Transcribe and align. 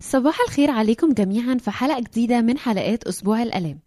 صباح 0.00 0.40
الخير 0.48 0.70
عليكم 0.70 1.12
جميعا 1.12 1.54
في 1.54 1.70
حلقة 1.70 2.00
جديدة 2.00 2.40
من 2.40 2.58
حلقات 2.58 3.04
أسبوع 3.04 3.42
الألام. 3.42 3.78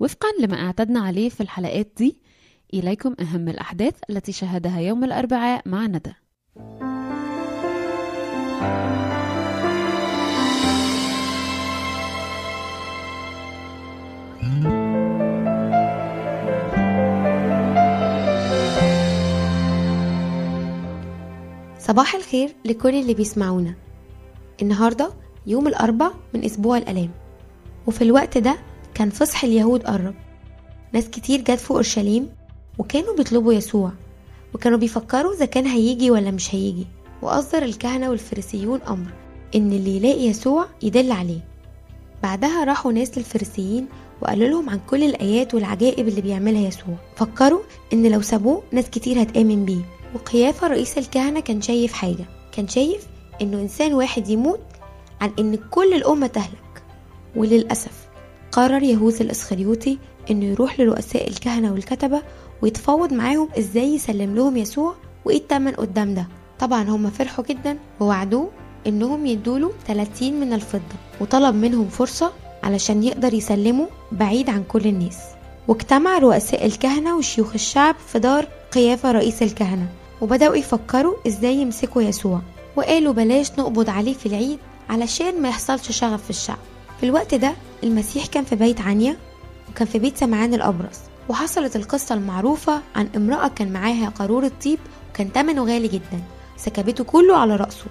وفقا 0.00 0.28
لما 0.40 0.66
أعتدنا 0.66 1.00
عليه 1.00 1.28
في 1.28 1.40
الحلقات 1.40 1.92
دي 1.96 2.20
إليكم 2.74 3.14
أهم 3.20 3.48
الأحداث 3.48 3.94
التي 4.10 4.32
شهدها 4.32 4.80
يوم 4.80 5.04
الأربعاء 5.04 5.62
مع 5.68 5.86
ندى. 5.86 6.12
صباح 21.78 22.14
الخير 22.14 22.54
لكل 22.64 22.94
اللي 22.94 23.14
بيسمعونا. 23.14 23.74
النهاردة 24.62 25.12
يوم 25.48 25.66
الأربع 25.66 26.10
من 26.34 26.44
أسبوع 26.44 26.78
الألام. 26.78 27.10
وفي 27.86 28.04
الوقت 28.04 28.38
ده 28.38 28.56
كان 28.94 29.10
فصح 29.10 29.44
اليهود 29.44 29.82
قرب. 29.82 30.14
ناس 30.92 31.08
كتير 31.08 31.40
جت 31.40 31.50
في 31.50 31.70
أورشليم 31.70 32.28
وكانوا 32.78 33.16
بيطلبوا 33.16 33.52
يسوع 33.52 33.92
وكانوا 34.54 34.78
بيفكروا 34.78 35.34
إذا 35.34 35.44
كان 35.44 35.66
هيجي 35.66 36.10
ولا 36.10 36.30
مش 36.30 36.54
هيجي. 36.54 36.86
وأصدر 37.22 37.62
الكهنة 37.62 38.10
والفريسيون 38.10 38.80
أمر 38.82 39.10
إن 39.54 39.72
اللي 39.72 39.96
يلاقي 39.96 40.26
يسوع 40.26 40.66
يدل 40.82 41.12
عليه. 41.12 41.40
بعدها 42.22 42.64
راحوا 42.64 42.92
ناس 42.92 43.18
للفريسيين 43.18 43.86
وقالوا 44.22 44.48
لهم 44.48 44.70
عن 44.70 44.80
كل 44.90 45.02
الآيات 45.02 45.54
والعجائب 45.54 46.08
اللي 46.08 46.20
بيعملها 46.20 46.68
يسوع. 46.68 46.94
فكروا 47.16 47.60
إن 47.92 48.06
لو 48.06 48.22
سابوه 48.22 48.62
ناس 48.72 48.90
كتير 48.90 49.22
هتآمن 49.22 49.64
بيه. 49.64 49.82
وقيافة 50.14 50.66
رئيس 50.66 50.98
الكهنة 50.98 51.40
كان 51.40 51.62
شايف 51.62 51.92
حاجة 51.92 52.24
كان 52.52 52.68
شايف 52.68 53.06
إنه 53.42 53.60
إنسان 53.60 53.94
واحد 53.94 54.28
يموت 54.28 54.60
عن 55.20 55.30
إن 55.38 55.58
كل 55.70 55.92
الأمة 55.94 56.26
تهلك. 56.26 56.82
وللأسف 57.36 58.08
قرر 58.52 58.82
يهوذا 58.82 59.20
الإسخريوطي 59.20 59.98
إنه 60.30 60.44
يروح 60.44 60.80
لرؤساء 60.80 61.28
الكهنة 61.28 61.72
والكتبة 61.72 62.22
ويتفاوض 62.62 63.12
معاهم 63.12 63.48
إزاي 63.58 63.94
يسلم 63.94 64.34
لهم 64.36 64.56
يسوع 64.56 64.94
وإيه 65.24 65.36
التمن 65.36 65.72
قدام 65.72 66.14
ده. 66.14 66.26
طبعا 66.58 66.82
هم 66.82 67.10
فرحوا 67.10 67.44
جدا 67.44 67.78
ووعدوه 68.00 68.50
إنهم 68.86 69.26
يدوله 69.26 69.72
30 69.86 70.40
من 70.40 70.52
الفضة 70.52 70.96
وطلب 71.20 71.54
منهم 71.54 71.88
فرصة 71.88 72.32
علشان 72.62 73.02
يقدر 73.02 73.34
يسلمه 73.34 73.88
بعيد 74.12 74.50
عن 74.50 74.64
كل 74.64 74.86
الناس. 74.86 75.18
واجتمع 75.68 76.18
رؤساء 76.18 76.66
الكهنة 76.66 77.16
وشيوخ 77.16 77.52
الشعب 77.54 77.96
في 78.06 78.18
دار 78.18 78.48
قيافة 78.72 79.12
رئيس 79.12 79.42
الكهنة 79.42 79.86
وبدأوا 80.20 80.56
يفكروا 80.56 81.14
إزاي 81.26 81.56
يمسكوا 81.56 82.02
يسوع. 82.02 82.40
وقالوا 82.76 83.12
بلاش 83.12 83.50
نقبض 83.58 83.90
عليه 83.90 84.14
في 84.14 84.26
العيد 84.26 84.58
علشان 84.88 85.42
ما 85.42 85.48
يحصلش 85.48 85.90
شغف 85.92 86.24
في 86.24 86.30
الشعب. 86.30 86.58
في 87.00 87.06
الوقت 87.06 87.34
ده 87.34 87.52
المسيح 87.84 88.26
كان 88.26 88.44
في 88.44 88.56
بيت 88.56 88.80
عنيا 88.80 89.16
وكان 89.70 89.88
في 89.88 89.98
بيت 89.98 90.16
سمعان 90.16 90.54
الأبرص 90.54 90.98
وحصلت 91.28 91.76
القصة 91.76 92.14
المعروفة 92.14 92.80
عن 92.96 93.08
امرأة 93.16 93.48
كان 93.48 93.72
معاها 93.72 94.08
قارورة 94.08 94.52
طيب 94.64 94.78
وكان 95.10 95.32
تمنه 95.32 95.64
غالي 95.64 95.88
جدا 95.88 96.22
سكبته 96.56 97.04
كله 97.04 97.36
على 97.36 97.56
رأسه. 97.56 97.84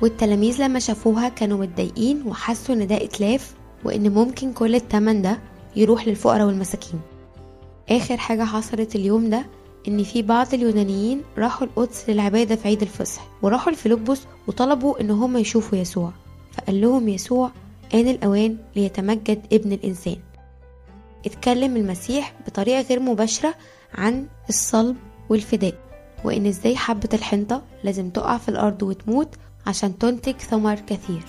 والتلاميذ 0.00 0.62
لما 0.62 0.78
شافوها 0.78 1.28
كانوا 1.28 1.58
متضايقين 1.58 2.22
وحسوا 2.26 2.74
إن 2.74 2.86
ده 2.86 3.04
إتلاف 3.04 3.54
وإن 3.84 4.12
ممكن 4.14 4.52
كل 4.52 4.74
التمن 4.74 5.22
ده 5.22 5.38
يروح 5.76 6.08
للفقراء 6.08 6.46
والمساكين. 6.46 7.00
آخر 7.90 8.16
حاجة 8.16 8.44
حصلت 8.44 8.96
اليوم 8.96 9.30
ده 9.30 9.46
إن 9.88 10.02
في 10.02 10.22
بعض 10.22 10.54
اليونانيين 10.54 11.22
راحوا 11.38 11.66
القدس 11.66 12.04
للعبادة 12.08 12.56
في 12.56 12.68
عيد 12.68 12.82
الفصح 12.82 13.26
وراحوا 13.42 13.72
لفيلبس 13.72 14.20
وطلبوا 14.46 15.00
إن 15.00 15.10
هم 15.10 15.36
يشوفوا 15.36 15.78
يسوع. 15.78 16.12
فقال 16.56 16.80
لهم 16.80 17.08
يسوع 17.08 17.50
آن 17.94 18.08
الأوان 18.08 18.56
ليتمجد 18.76 19.42
ابن 19.52 19.72
الإنسان. 19.72 20.16
اتكلم 21.26 21.76
المسيح 21.76 22.34
بطريقة 22.46 22.80
غير 22.80 23.00
مباشرة 23.00 23.54
عن 23.94 24.26
الصلب 24.48 24.96
والفداء 25.28 25.74
وإن 26.24 26.46
إزاي 26.46 26.76
حبة 26.76 27.08
الحنطة 27.14 27.62
لازم 27.84 28.10
تقع 28.10 28.38
في 28.38 28.48
الأرض 28.48 28.82
وتموت 28.82 29.34
عشان 29.66 29.98
تنتج 29.98 30.36
ثمر 30.36 30.74
كثير. 30.74 31.22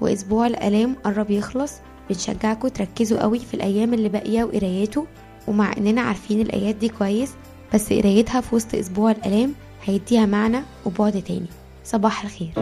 وأسبوع 0.00 0.46
الآلام 0.46 0.94
قرب 1.04 1.30
يخلص 1.30 1.72
بنشجعكم 2.08 2.68
تركزوا 2.68 3.22
قوي 3.22 3.38
في 3.38 3.54
الأيام 3.54 3.94
اللي 3.94 4.08
باقية 4.08 4.44
وقراياته 4.44 5.06
ومع 5.48 5.72
إننا 5.78 6.00
عارفين 6.00 6.40
الآيات 6.40 6.74
دي 6.74 6.88
كويس 6.88 7.30
بس 7.74 7.92
قرايتها 7.92 8.40
في 8.40 8.54
وسط 8.54 8.74
أسبوع 8.74 9.10
الآلام 9.10 9.54
هيديها 9.84 10.26
معنى 10.26 10.60
وبعد 10.86 11.22
تاني. 11.22 11.46
صباح 11.84 12.24
الخير. 12.24 12.52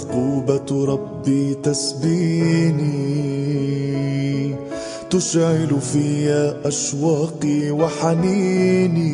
المثقوبة 0.00 0.84
ربي 0.84 1.54
تسبيني. 1.54 3.10
تشعل 5.10 5.80
في 5.80 6.30
أشواقي 6.64 7.70
وحنيني. 7.70 9.10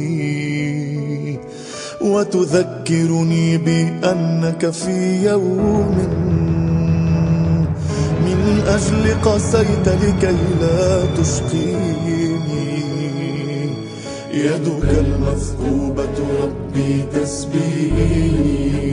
وتذكرني 2.02 3.58
بأنك 3.58 4.70
في 4.70 5.24
يوم 5.26 5.98
من 8.24 8.62
أجل 8.66 9.14
قسيت 9.22 9.88
لكي 9.88 10.36
لا 10.60 11.06
تشقيني. 11.22 12.76
يدك 14.34 14.84
المثقوبة 14.84 16.16
ربي 16.42 17.04
تسبيني. 17.14 18.85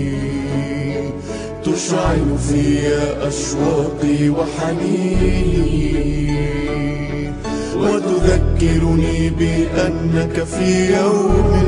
تشعل 1.66 2.38
في 2.50 2.64
أشواقي 3.22 4.30
وحنيني 4.30 5.94
وتذكرني 7.78 9.30
بأنك 9.30 10.44
في 10.44 10.94
يوم 10.96 11.64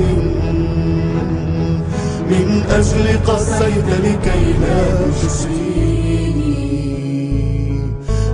من 2.29 2.63
أجل 2.69 3.06
قسيت 3.28 3.89
لكي 4.03 4.44
لا 4.61 4.83
تشقيني 5.22 6.66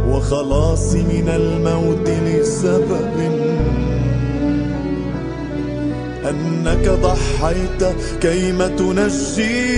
وخلاصي 0.09 1.01
من 1.03 1.29
الموت 1.29 2.09
لسبب 2.09 3.11
أنك 6.29 6.85
ضحيت 6.89 7.81
كيما 8.21 8.67
تنجيني. 8.67 9.71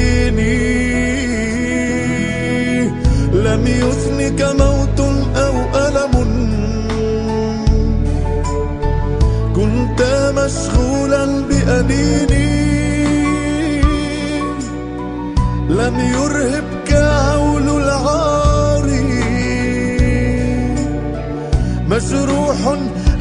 لم 3.44 3.68
يثنك 3.68 4.42
موت 4.42 5.00
أو 5.36 5.56
ألم. 5.76 6.14
كنت 9.56 10.02
مشغولا 10.38 11.26
بأنيني 11.26 12.54
لم 15.70 15.96
يرهبك 16.00 16.94
هول 16.94 17.68
العار. 17.82 18.88
مجروح 21.90 22.58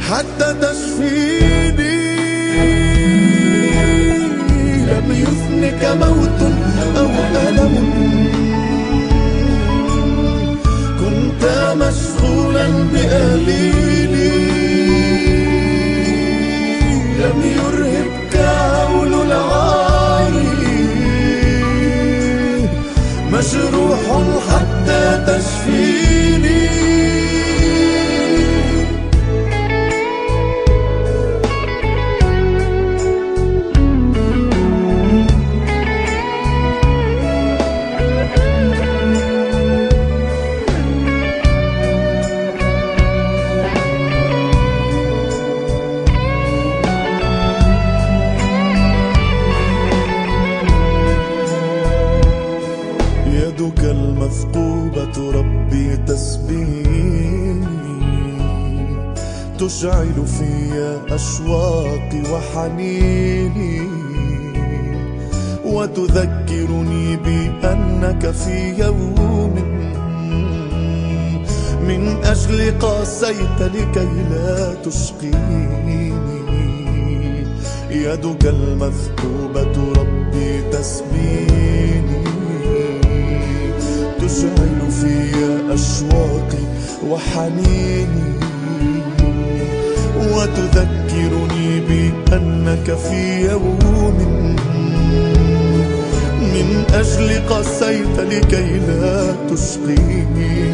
حتى 0.09 0.49
تشفيني. 0.61 2.03
لم 4.89 5.07
يثنك 5.11 5.81
موت 6.01 6.41
أو 6.97 7.09
ألم. 7.47 8.02
مشغولا 12.53 12.67
بأهليلي 12.93 14.31
لم 17.19 17.39
يرهبك 17.57 18.35
هول 18.35 19.13
العاري. 19.13 20.53
مجروح 23.31 24.05
حتى 24.49 25.25
تشفيني 25.27 26.02
تشعل 59.67 60.25
في 60.25 60.73
أشواقي 61.09 62.21
وحنيني 62.31 63.81
وتذكرني 65.65 67.15
بأنك 67.15 68.31
في 68.31 68.83
يوم 68.83 69.55
من 71.87 72.17
أجل 72.23 72.79
قاسيت 72.79 73.59
لكي 73.61 74.09
لا 74.31 74.73
تشقيني 74.73 76.13
يدك 77.91 78.45
المثقوبة 78.45 79.93
ربي 79.97 80.61
تسبيني 80.71 82.23
تشعل 84.19 84.91
في 84.91 85.33
أشواقي 85.73 86.63
وحنيني. 87.09 88.32
وتذكرني 90.43 91.79
بأنك 91.79 92.97
في 92.97 93.45
يوم 93.49 94.17
من 96.41 96.83
أجل 96.93 97.29
قسيت 97.49 98.19
لكي 98.19 98.79
لا 98.79 99.35
تشقيني. 99.49 100.71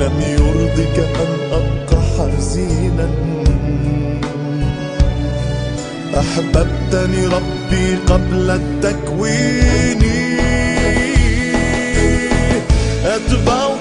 لم 0.00 0.16
يرضك 0.20 0.98
أن 0.98 1.32
أبقى 1.52 2.02
حزينا. 2.18 3.08
أحببتني 6.18 7.26
ربي 7.26 7.96
قبل 8.06 8.50
التكوين. 8.50 10.02
أتبعك 13.04 13.75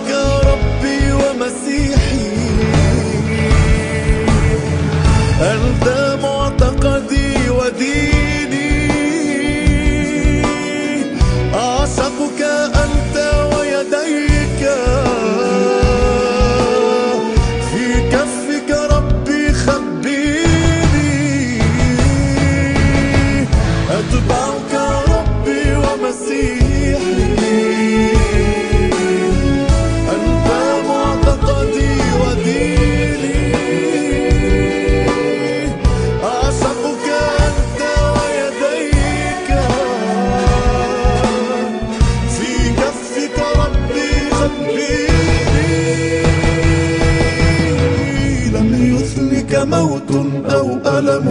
ti. 7.77 8.14
ألم 50.99 51.27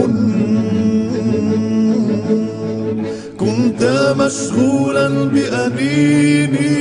كنت 3.39 4.13
مشغولا 4.19 5.07
بأنيني 5.09 6.75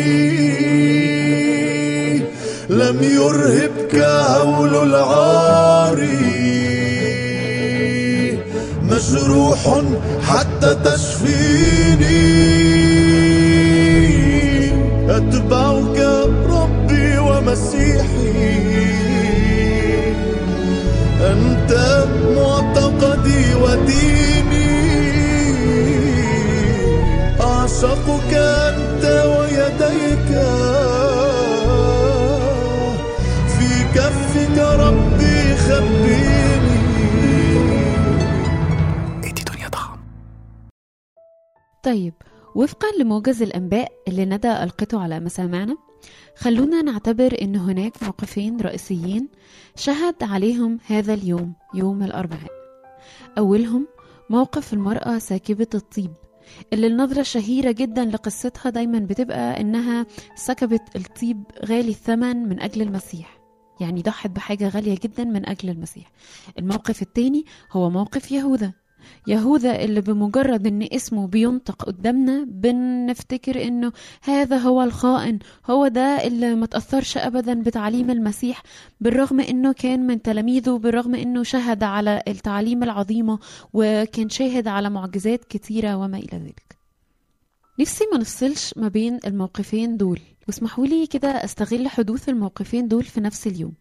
لم 2.68 2.98
يرهبك 3.02 3.94
هول 3.94 4.74
العار. 4.88 6.06
مجروح 8.82 9.82
حتى 10.22 10.76
تشفيني. 10.84 12.34
أتبعك 15.10 15.73
معتقدي 23.04 23.54
وديني. 23.54 24.74
أعشقك 27.40 28.34
أنت 28.34 29.04
ويديك. 29.04 30.28
في 33.54 33.84
كفك 33.94 34.58
ربي 34.58 35.56
خبيني 35.56 36.74
طيب 41.82 42.14
وفقا 42.54 42.88
لموجز 43.00 43.42
الأنباء 43.42 43.92
اللي 44.08 44.24
ندى 44.24 44.52
ألقته 44.52 45.02
على 45.02 45.20
مسامعنا 45.20 45.76
خلونا 46.36 46.82
نعتبر 46.82 47.36
أن 47.42 47.56
هناك 47.56 48.02
موقفين 48.02 48.60
رئيسيين 48.60 49.28
شهد 49.76 50.14
عليهم 50.22 50.78
هذا 50.86 51.14
اليوم 51.14 51.52
يوم 51.74 52.02
الأربعاء. 52.02 52.63
أولهم 53.38 53.86
موقف 54.30 54.72
المرأة 54.72 55.18
ساكبة 55.18 55.66
الطيب 55.74 56.12
اللي 56.72 56.86
النظرة 56.86 57.20
الشهيرة 57.20 57.70
جدا 57.72 58.04
لقصتها 58.04 58.70
دايما 58.70 58.98
بتبقى 58.98 59.60
إنها 59.60 60.06
سكبت 60.34 60.96
الطيب 60.96 61.42
غالي 61.64 61.88
الثمن 61.88 62.36
من 62.48 62.60
أجل 62.60 62.82
المسيح. 62.82 63.38
يعني 63.80 64.02
ضحت 64.02 64.30
بحاجة 64.30 64.68
غالية 64.68 64.94
جدا 65.02 65.24
من 65.24 65.48
أجل 65.48 65.68
المسيح. 65.70 66.12
الموقف 66.58 67.02
التاني 67.02 67.44
هو 67.72 67.90
موقف 67.90 68.32
يهوذا. 68.32 68.72
يهوذا 69.26 69.84
اللي 69.84 70.00
بمجرد 70.00 70.66
إن 70.66 70.88
اسمه 70.92 71.26
بينطق 71.26 71.82
قدامنا 71.84 72.44
بنفتكر 72.48 73.62
إنه 73.62 73.92
هذا 74.22 74.56
هو 74.56 74.82
الخائن. 74.82 75.38
هو 75.70 75.88
ده 75.88 76.26
اللي 76.26 76.54
ما 76.54 76.66
تأثرش 76.66 77.16
ابدا 77.16 77.62
بتعليم 77.62 78.10
المسيح 78.10 78.62
بالرغم 79.00 79.40
إنه 79.40 79.72
كان 79.72 80.06
من 80.06 80.22
تلاميذه 80.22 80.78
بالرغم 80.78 81.14
إنه 81.14 81.42
شهد 81.42 81.82
على 81.82 82.22
التعليم 82.28 82.82
العظيمة 82.82 83.38
وكان 83.72 84.28
شاهد 84.28 84.68
على 84.68 84.90
معجزات 84.90 85.44
كتيرة 85.44 85.96
وما 85.96 86.18
إلى 86.18 86.38
ذلك. 86.38 86.83
نفسي 87.80 88.04
ما 88.12 88.18
نفصلش 88.18 88.74
ما 88.76 88.88
بين 88.88 89.18
الموقفين 89.26 89.96
دول. 89.96 90.20
واسمحوا 90.48 90.86
لي 90.86 91.06
كده 91.06 91.28
أستغل 91.28 91.88
حدوث 91.88 92.28
الموقفين 92.28 92.88
دول 92.88 93.04
في 93.04 93.20
نفس 93.20 93.46
اليوم 93.46 93.72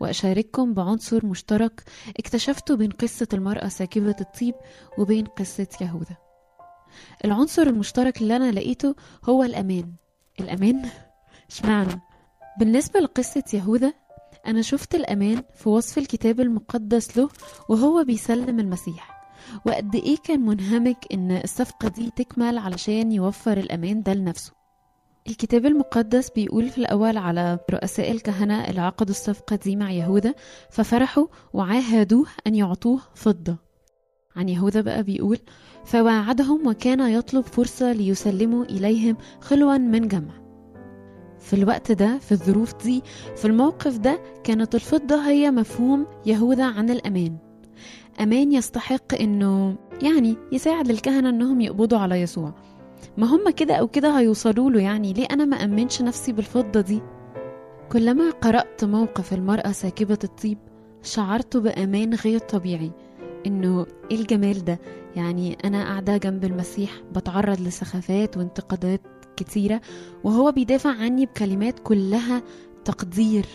وأشارككم 0.00 0.74
بعنصر 0.74 1.26
مشترك 1.26 1.82
اكتشفته 2.18 2.76
بين 2.76 2.90
قصة 2.90 3.28
المرأة 3.32 3.68
ساكبة 3.68 4.16
الطيب 4.20 4.54
وبين 4.98 5.24
قصة 5.24 5.66
يهوذا. 5.80 6.16
العنصر 7.24 7.62
المشترك 7.62 8.22
اللي 8.22 8.36
أنا 8.36 8.50
لقيته 8.52 8.94
هو 9.24 9.42
الأمان. 9.42 9.92
الأمان؟ 10.40 10.88
اشمعنى؟ 11.50 12.00
بالنسبة 12.58 13.00
لقصة 13.00 13.44
يهوذا 13.54 13.92
أنا 14.46 14.62
شفت 14.62 14.94
الأمان 14.94 15.42
في 15.54 15.68
وصف 15.68 15.98
الكتاب 15.98 16.40
المقدس 16.40 17.18
له 17.18 17.28
وهو 17.68 18.04
بيسلم 18.04 18.60
المسيح. 18.60 19.21
وقد 19.66 19.94
إيه 19.94 20.16
كان 20.24 20.40
منهمك 20.40 21.06
إن 21.12 21.30
الصفقة 21.30 21.88
دي 21.88 22.10
تكمل 22.16 22.58
علشان 22.58 23.12
يوفر 23.12 23.58
الأمان 23.58 24.02
ده 24.02 24.14
لنفسه؟ 24.14 24.52
الكتاب 25.28 25.66
المقدس 25.66 26.30
بيقول 26.30 26.68
في 26.68 26.78
الأول 26.78 27.16
على 27.16 27.58
رؤساء 27.70 28.10
الكهنة 28.10 28.64
اللي 28.64 28.80
عقدوا 28.80 29.10
الصفقة 29.10 29.56
دي 29.56 29.76
مع 29.76 29.90
يهوذا 29.90 30.34
ففرحوا 30.70 31.26
وعاهدوه 31.52 32.26
أن 32.46 32.54
يعطوه 32.54 33.00
فضة. 33.14 33.56
عن 34.36 34.48
يهوذا 34.48 34.80
بقى 34.80 35.02
بيقول 35.02 35.38
فواعدهم 35.84 36.66
وكان 36.66 37.00
يطلب 37.00 37.44
فرصة 37.44 37.92
ليسلموا 37.92 38.64
إليهم 38.64 39.16
خلوا 39.40 39.76
من 39.78 40.08
جمع. 40.08 40.42
في 41.40 41.52
الوقت 41.56 41.92
ده 41.92 42.18
في 42.18 42.32
الظروف 42.32 42.82
دي 42.84 43.02
في 43.36 43.44
الموقف 43.44 43.98
ده 43.98 44.20
كانت 44.44 44.74
الفضة 44.74 45.16
هي 45.28 45.50
مفهوم 45.50 46.06
يهوذا 46.26 46.64
عن 46.64 46.90
الأمان. 46.90 47.36
أمان 48.20 48.52
يستحق 48.52 49.14
إنه 49.20 49.76
يعني 50.02 50.36
يساعد 50.52 50.90
الكهنة 50.90 51.28
إنهم 51.28 51.60
يقبضوا 51.60 51.98
على 51.98 52.20
يسوع. 52.20 52.54
ما 53.16 53.26
هم 53.26 53.50
كده 53.50 53.74
أو 53.74 53.88
كده 53.88 54.18
هيوصلوا 54.18 54.70
له 54.70 54.80
يعني 54.80 55.12
ليه 55.12 55.26
أنا 55.30 55.44
ما 55.44 55.56
أمنش 55.56 56.02
نفسي 56.02 56.32
بالفضة 56.32 56.80
دي؟ 56.80 57.02
كلما 57.92 58.30
قرأت 58.30 58.84
موقف 58.84 59.32
المرأة 59.32 59.72
ساكبة 59.72 60.18
الطيب 60.24 60.58
شعرت 61.02 61.56
بأمان 61.56 62.14
غير 62.14 62.38
طبيعي. 62.38 62.90
إنه 63.46 63.86
إيه 64.10 64.16
الجمال 64.20 64.64
ده؟ 64.64 64.78
يعني 65.16 65.56
أنا 65.64 65.84
قاعدة 65.84 66.16
جنب 66.16 66.44
المسيح 66.44 66.90
بتعرض 67.16 67.60
لسخافات 67.60 68.36
وانتقادات 68.36 69.00
كتيرة 69.36 69.80
وهو 70.24 70.52
بيدافع 70.52 70.90
عني 70.90 71.26
بكلمات 71.26 71.78
كلها 71.78 72.42
تقدير. 72.84 73.46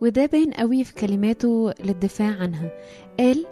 وده 0.00 0.26
باين 0.26 0.50
قوي 0.50 0.84
في 0.84 0.94
كلماته 0.94 1.72
للدفاع 1.84 2.36
عنها. 2.40 2.70
قال 3.18 3.46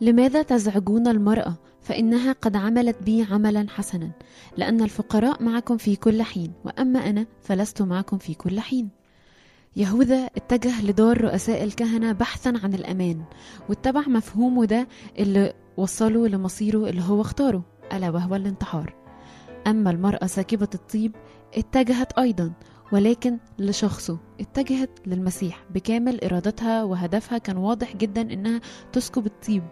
لماذا 0.00 0.42
تزعجون 0.42 1.08
المرأة؟ 1.08 1.54
فإنها 1.80 2.32
قد 2.32 2.56
عملت 2.56 3.02
بي 3.02 3.22
عملا 3.30 3.66
حسنا. 3.68 4.10
لأن 4.56 4.80
الفقراء 4.82 5.42
معكم 5.42 5.76
في 5.76 5.96
كل 5.96 6.22
حين 6.22 6.52
وأما 6.64 7.10
أنا 7.10 7.26
فلست 7.42 7.82
معكم 7.82 8.18
في 8.18 8.34
كل 8.34 8.60
حين. 8.60 8.88
يهوذا 9.76 10.16
اتجه 10.36 10.84
لدار 10.84 11.20
رؤساء 11.20 11.64
الكهنة 11.64 12.12
بحثا 12.12 12.52
عن 12.62 12.74
الأمان 12.74 13.22
واتبع 13.68 14.00
مفهومه 14.00 14.64
ده 14.64 14.88
اللي 15.18 15.52
وصله 15.76 16.28
لمصيره 16.28 16.88
اللي 16.88 17.02
هو 17.02 17.20
اختاره 17.20 17.62
ألا 17.92 18.10
وهو 18.10 18.34
الانتحار. 18.36 18.94
أما 19.66 19.90
المرأة 19.90 20.26
ساكبة 20.26 20.68
الطيب 20.74 21.12
اتجهت 21.54 22.12
أيضا 22.18 22.52
ولكن 22.92 23.38
لشخصه 23.58 24.18
اتجهت 24.40 24.90
للمسيح 25.06 25.64
بكامل 25.74 26.24
إرادتها 26.24 26.84
وهدفها 26.84 27.38
كان 27.38 27.56
واضح 27.56 27.96
جدا 27.96 28.20
إنها 28.20 28.60
تسكب 28.92 29.26
الطيب. 29.26 29.62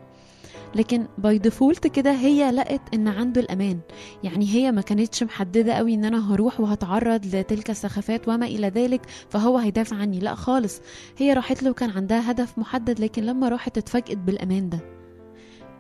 لكن 0.75 1.06
by 1.18 1.38
default 1.38 1.87
كده 1.87 2.12
هي 2.12 2.50
لقت 2.50 2.80
إن 2.94 3.08
عنده 3.08 3.40
الأمان. 3.40 3.80
يعني 4.25 4.48
هي 4.48 4.72
ما 4.72 4.80
كانتش 4.80 5.22
محددة 5.22 5.72
قوي 5.72 5.94
إن 5.94 6.04
أنا 6.04 6.34
هروح 6.34 6.60
وهتعرض 6.60 7.26
لتلك 7.26 7.70
السخافات 7.70 8.28
وما 8.28 8.46
إلى 8.46 8.68
ذلك 8.68 9.00
فهو 9.30 9.58
هيدافع 9.58 9.96
عني. 9.96 10.18
لا 10.18 10.34
خالص. 10.34 10.80
هي 11.16 11.32
راحت 11.32 11.62
له 11.62 11.72
كان 11.72 11.90
عندها 11.90 12.30
هدف 12.30 12.58
محدد 12.58 13.00
لكن 13.00 13.22
لما 13.22 13.48
راحت 13.48 13.78
اتفاجئت 13.78 14.18
بالأمان 14.18 14.68
ده. 14.68 14.98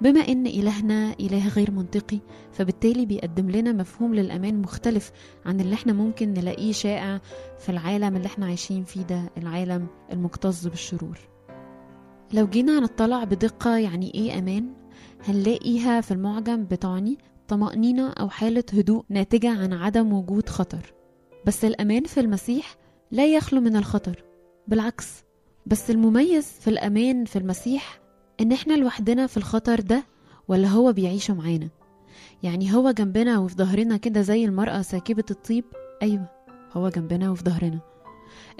بما 0.00 0.20
إن 0.20 0.46
إلهنا 0.46 1.12
إله 1.20 1.48
غير 1.48 1.70
منطقي 1.70 2.18
فبالتالي 2.52 3.06
بيقدم 3.06 3.50
لنا 3.50 3.72
مفهوم 3.72 4.14
للأمان 4.14 4.62
مختلف 4.62 5.12
عن 5.46 5.60
اللي 5.60 5.74
إحنا 5.74 5.92
ممكن 5.92 6.32
نلاقيه 6.34 6.72
شائع 6.72 7.20
في 7.58 7.68
العالم 7.68 8.16
اللي 8.16 8.26
إحنا 8.26 8.46
عايشين 8.46 8.84
فيه 8.84 9.02
ده 9.02 9.30
العالم 9.38 9.86
المكتظ 10.12 10.66
بالشرور. 10.68 11.18
لو 12.32 12.46
جينا 12.46 12.80
نطلع 12.80 13.24
بدقة 13.24 13.76
يعني 13.76 14.14
إيه 14.14 14.38
أمان؟ 14.38 14.72
هنلاقيها 15.24 16.00
في 16.00 16.10
المعجم 16.10 16.64
بتعني 16.64 17.18
طمأنينة 17.48 18.08
أو 18.10 18.28
حالة 18.28 18.64
هدوء 18.72 19.04
ناتجة 19.08 19.50
عن 19.50 19.72
عدم 19.72 20.12
وجود 20.12 20.48
خطر. 20.48 20.92
بس 21.46 21.64
الأمان 21.64 22.04
في 22.04 22.20
المسيح 22.20 22.76
لا 23.10 23.26
يخلو 23.26 23.60
من 23.60 23.76
الخطر 23.76 24.24
بالعكس. 24.68 25.24
بس 25.66 25.90
المميز 25.90 26.46
في 26.60 26.70
الأمان 26.70 27.24
في 27.24 27.36
المسيح 27.36 28.00
إن 28.40 28.52
إحنا 28.52 28.74
لوحدنا 28.74 29.26
في 29.26 29.36
الخطر 29.36 29.80
ده 29.80 30.04
ولا 30.48 30.68
هو 30.68 30.92
بيعيشه 30.92 31.34
معانا؟ 31.34 31.68
يعني 32.42 32.74
هو 32.74 32.90
جنبنا 32.90 33.38
وفي 33.38 33.54
ظهرنا 33.54 33.96
كده 33.96 34.22
زي 34.22 34.44
المرأة 34.44 34.82
ساكبة 34.82 35.24
الطيب؟ 35.30 35.64
أيوة 36.02 36.28
هو 36.72 36.88
جنبنا 36.88 37.30
وفي 37.30 37.44
ظهرنا. 37.44 37.80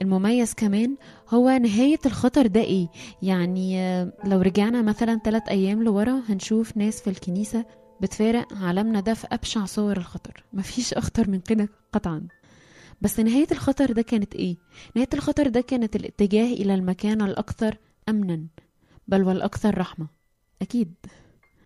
المميز 0.02 0.54
كمان 0.54 0.97
هو 1.30 1.50
نهاية 1.50 1.99
الخطر 2.06 2.47
ده 2.47 2.61
إيه؟ 2.61 2.88
يعني 3.23 3.80
آه، 3.80 4.12
لو 4.25 4.40
رجعنا 4.40 4.82
مثلا 4.82 5.20
ثلاث 5.25 5.42
أيام 5.49 5.82
لورا 5.82 6.23
هنشوف 6.28 6.76
ناس 6.76 7.00
في 7.02 7.11
الكنيسة 7.11 7.64
بتفارق 8.00 8.52
عالمنا 8.54 9.00
ده 9.00 9.14
في 9.14 9.26
أبشع 9.32 9.64
صور 9.64 9.97
الخطر. 9.97 10.44
مفيش 10.52 10.94
أخطر 10.94 11.30
من 11.30 11.40
كده 11.40 11.68
قطعا. 11.92 12.28
بس 13.00 13.20
نهاية 13.20 13.47
الخطر 13.52 13.92
ده 13.92 14.02
كانت 14.02 14.35
إيه؟ 14.35 14.56
نهاية 14.97 15.08
الخطر 15.14 15.49
ده 15.49 15.61
كانت 15.61 15.97
الاتجاه 15.97 16.52
إلى 16.52 16.75
المكان 16.75 17.23
الأكثر 17.23 17.76
أمنا. 18.08 18.47
بل 19.09 19.23
والأكثر 19.23 19.79
رحمة. 19.79 20.07
أكيد. 20.62 20.95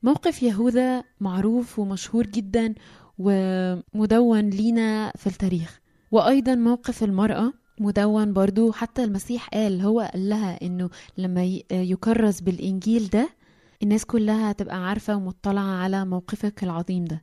موقف 0.03 0.43
يهوذا 0.43 1.05
معروف 1.21 1.79
ومشهور 1.79 2.27
جدا 2.27 2.75
ومدون 3.19 4.51
لينا 4.51 5.13
في 5.17 5.27
التاريخ. 5.27 5.81
وأيضا 6.11 6.55
موقف 6.55 7.03
المرأة 7.05 7.53
مدون 7.81 8.33
برضو. 8.33 8.73
حتى 8.73 9.05
المسيح 9.05 9.49
قال 9.49 9.81
هو 9.81 10.01
قال 10.01 10.29
لها 10.29 10.63
إنه 10.63 10.91
لما 11.19 11.45
ي- 11.45 11.65
يكرز 11.73 12.41
بالإنجيل 12.41 13.09
ده 13.09 13.29
الناس 13.83 14.05
كلها 14.05 14.51
هتبقى 14.51 14.89
عارفة 14.89 15.17
ومطلعة 15.17 15.63
على 15.83 16.05
موقفك 16.05 16.63
العظيم 16.65 17.05
ده. 17.05 17.23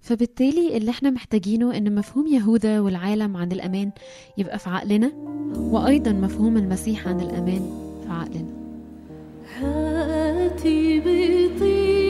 فبالتالي 0.00 0.76
اللي 0.76 0.90
إحنا 0.90 1.10
محتاجينه 1.10 1.76
إن 1.76 1.94
مفهوم 1.94 2.26
يهوذا 2.26 2.80
والعالم 2.80 3.36
عن 3.36 3.52
الأمان 3.52 3.92
يبقى 4.38 4.58
في 4.58 4.70
عقلنا 4.70 5.12
وأيضا 5.56 6.12
مفهوم 6.12 6.56
المسيح 6.56 7.08
عن 7.08 7.20
الأمان 7.20 7.60
في 8.02 8.08
عقلنا. 8.08 8.61
هاتي 9.60 11.00
بطيبي 11.00 12.01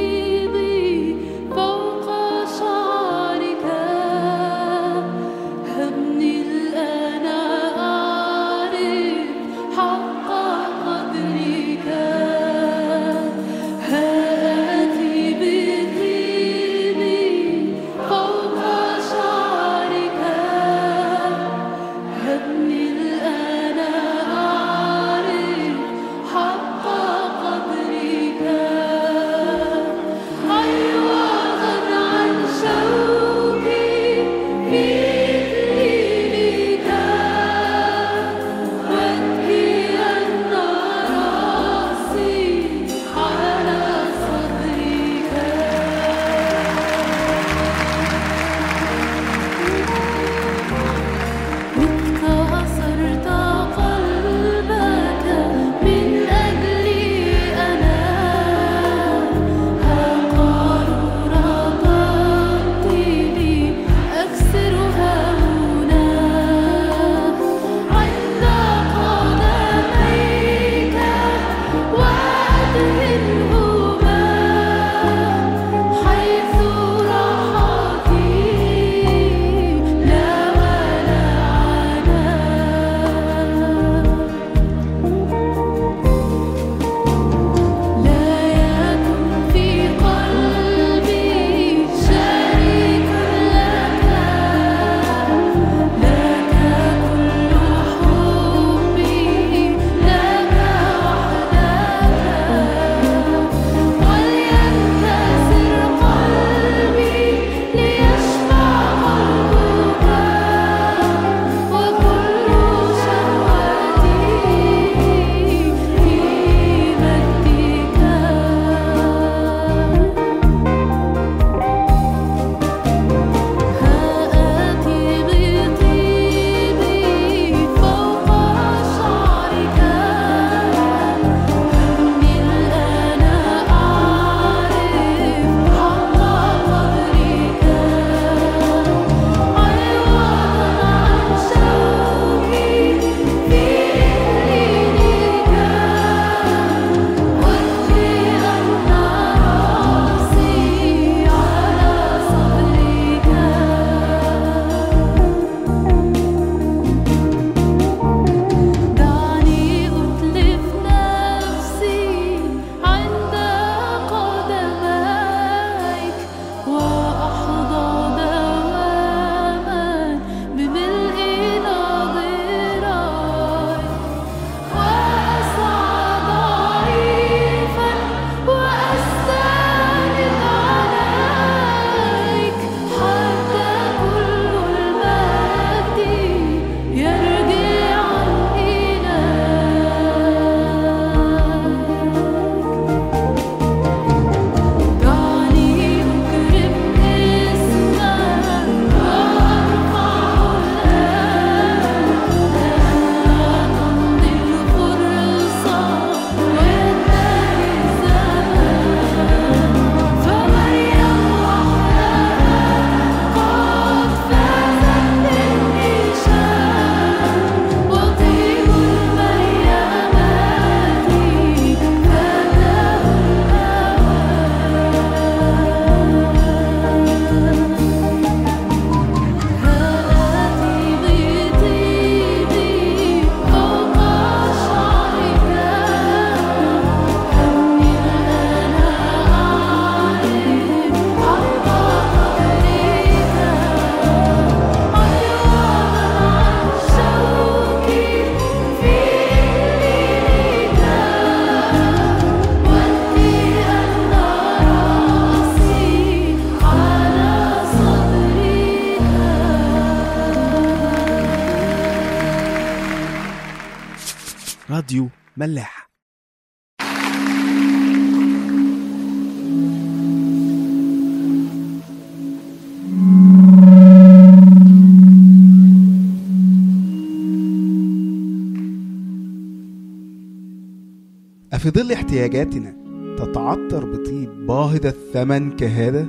ظل 281.74 281.92
احتياجاتنا 281.92 282.76
تتعطر 283.18 283.92
بطيب 283.92 284.46
باهظ 284.46 284.86
الثمن 284.86 285.50
كهذا؟ 285.50 286.06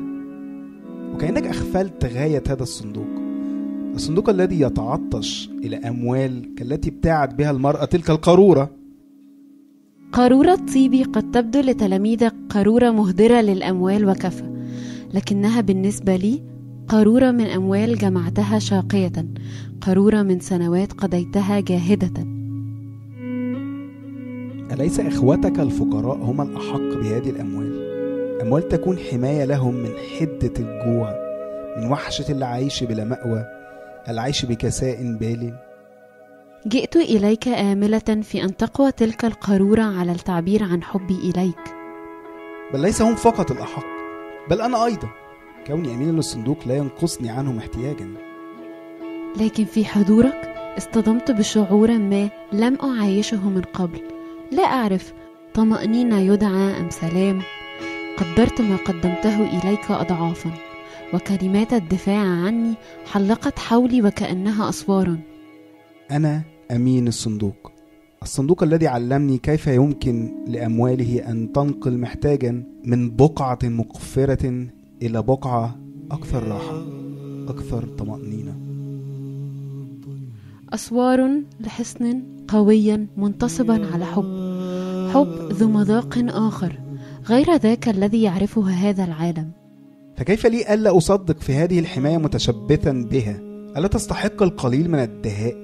وكأنك 1.13 1.47
أغفلت 1.47 2.05
غاية 2.05 2.43
هذا 2.49 2.63
الصندوق. 2.63 3.07
الصندوق 3.95 4.29
الذي 4.29 4.61
يتعطش 4.61 5.49
إلى 5.63 5.75
أموال 5.75 6.55
كالتي 6.55 6.89
ابتاعت 6.89 7.33
بها 7.33 7.51
المرأة 7.51 7.85
تلك 7.85 8.09
القارورة. 8.09 8.69
قارورة 10.11 10.55
طيبي 10.73 11.03
قد 11.03 11.31
تبدو 11.31 11.59
لتلاميذك 11.59 12.33
قارورة 12.49 12.91
مهدرة 12.91 13.41
للأموال 13.41 14.09
وكفى 14.09 14.65
لكنها 15.13 15.61
بالنسبة 15.61 16.15
لي 16.15 16.43
قارورة 16.87 17.31
من 17.31 17.45
أموال 17.45 17.97
جمعتها 17.97 18.59
شاقية 18.59 19.25
قارورة 19.81 20.21
من 20.21 20.39
سنوات 20.39 20.93
قضيتها 20.93 21.59
جاهدة. 21.59 22.42
أليس 24.71 24.99
إخوتك 24.99 25.59
الفقراء 25.59 26.17
هم 26.17 26.41
الأحق 26.41 26.99
بهذه 27.01 27.29
الأموال؟ 27.29 27.93
أموال 28.41 28.67
تكون 28.67 28.97
حماية 28.97 29.45
لهم 29.45 29.75
من 29.75 29.91
حدة 30.19 30.53
الجوع 30.59 31.15
من 31.77 31.91
وحشة 31.91 32.31
العيش 32.31 32.83
بلا 32.83 33.03
مأوى 33.03 33.45
العيش 34.09 34.45
بكساء 34.45 35.17
بال. 35.19 35.53
جئت 36.67 36.95
إليك 36.95 37.47
آملة 37.47 38.21
في 38.21 38.43
أن 38.43 38.57
تقوى 38.57 38.91
تلك 38.91 39.25
القارورة 39.25 39.83
على 39.83 40.11
التعبير 40.11 40.63
عن 40.63 40.83
حبي 40.83 41.15
إليك. 41.15 41.75
بل 42.73 42.79
ليس 42.79 43.01
هم 43.01 43.15
فقط 43.15 43.51
الأحق 43.51 43.85
بل 44.49 44.61
أنا 44.61 44.85
أيضا. 44.85 45.09
كوني 45.67 45.93
أمين 45.93 46.15
للصندوق 46.15 46.57
لا 46.67 46.75
ينقصني 46.75 47.29
عنهم 47.29 47.57
احتياجا. 47.57 48.07
لكن 49.41 49.65
في 49.65 49.85
حضورك 49.85 50.53
اصطدمت 50.77 51.31
بشعور 51.31 51.97
ما 51.97 52.29
لم 52.53 52.77
أعايشه 52.83 53.49
من 53.49 53.61
قبل. 53.61 54.12
لا 54.53 54.63
أعرف. 54.63 55.13
طمأنينة 55.53 56.19
يدعى 56.19 56.81
أم 56.81 56.89
سلام؟ 56.89 57.41
قدرت 58.17 58.61
ما 58.61 58.75
قدمته 58.75 59.59
إليك 59.59 59.91
أضعافا 59.91 60.51
وكلمات 61.13 61.73
الدفاع 61.73 62.45
عني 62.45 62.73
حلقت 63.05 63.59
حولي 63.59 64.01
وكأنها 64.01 64.69
أسوار. 64.69 65.17
أنا 66.11 66.41
أمين 66.71 67.07
الصندوق. 67.07 67.71
الصندوق 68.21 68.63
الذي 68.63 68.87
علمني 68.87 69.37
كيف 69.37 69.67
يمكن 69.67 70.45
لأمواله 70.47 71.29
أن 71.29 71.51
تنقل 71.51 71.97
محتاجا 71.97 72.63
من 72.85 73.15
بقعة 73.15 73.59
مقفرة 73.63 74.67
إلى 75.01 75.21
بقعة 75.21 75.79
أكثر 76.11 76.47
راحة 76.47 76.85
أكثر 77.47 77.83
طمأنينة. 77.97 78.72
أسوار 80.73 81.41
لحصن 81.59 82.23
قويا 82.47 83.07
منتصبا 83.17 83.87
على 83.93 84.05
حب. 84.05 84.53
حب 85.13 85.53
ذو 85.53 85.69
مذاق 85.69 86.17
آخر 86.27 86.79
غير 87.25 87.55
ذاك 87.55 87.89
الذي 87.89 88.21
يعرفه 88.21 88.69
هذا 88.69 89.03
العالم. 89.03 89.51
فكيف 90.17 90.45
لي 90.45 90.73
ألا 90.73 90.97
أصدق 90.97 91.39
في 91.39 91.53
هذه 91.53 91.79
الحماية 91.79 92.17
متشبثا 92.17 92.91
بها؟ 93.11 93.39
ألا 93.77 93.87
تستحق 93.87 94.43
القليل 94.43 94.89
من 94.89 94.99
الدهاء 94.99 95.55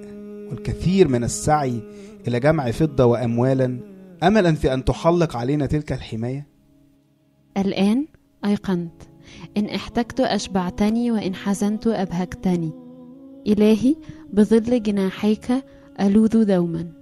والكثير 0.49 1.07
من 1.07 1.23
السعي 1.23 1.81
إلى 2.27 2.39
جمع 2.39 2.71
فضة 2.71 3.05
وأموالا؟ 3.05 3.79
أملا 4.23 4.55
في 4.55 4.73
أن 4.73 4.85
تحلق 4.85 5.37
علينا 5.37 5.65
تلك 5.65 5.91
الحماية؟ 5.91 6.47
الآن 7.57 8.05
أيقنت 8.45 9.01
إن 9.57 9.65
احتجت 9.65 10.19
أشبعتني 10.19 11.11
وإن 11.11 11.35
حزنت 11.35 11.87
أبهجتني. 11.87 12.71
إلهي 13.47 13.95
بظل 14.33 14.83
جناحيك 14.83 15.47
ألوذ 15.99 16.45
دوما. 16.45 16.98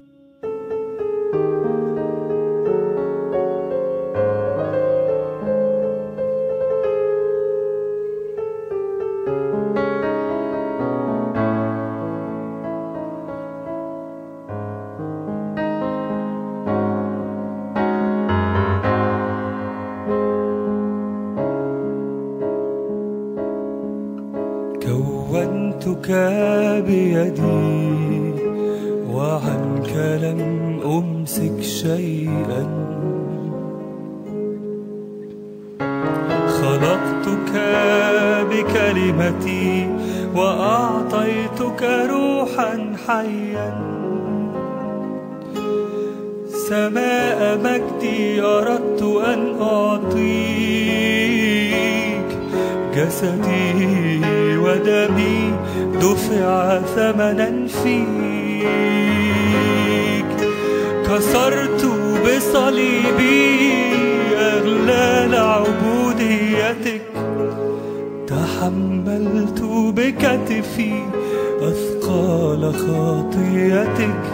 خطيتك 74.08 74.32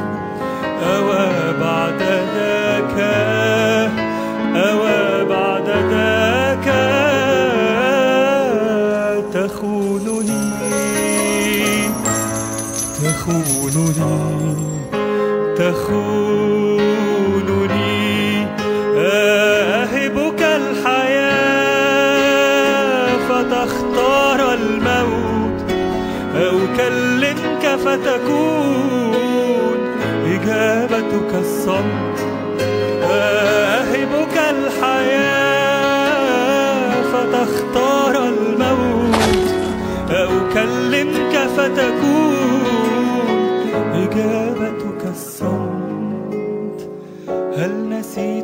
أوى 0.84 1.54
بعد 1.60 2.03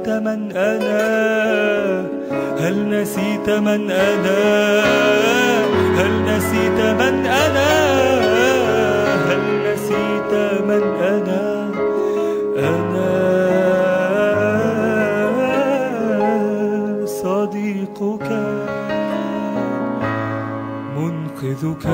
من 0.09 0.51
أنا؟ 0.51 1.05
هل 2.59 2.89
نسيت 2.89 3.49
من 3.49 3.91
أنا؟ 3.91 4.39
هل 5.99 6.11
نسيت 6.25 6.79
من 6.99 7.25
أنا؟ 7.25 7.71
هل 9.29 9.41
نسيت 9.65 10.33
من 10.67 10.83
أنا؟ 11.01 11.69
أنا 12.57 13.09
صديقك 17.05 18.29
منقذك. 20.97 21.85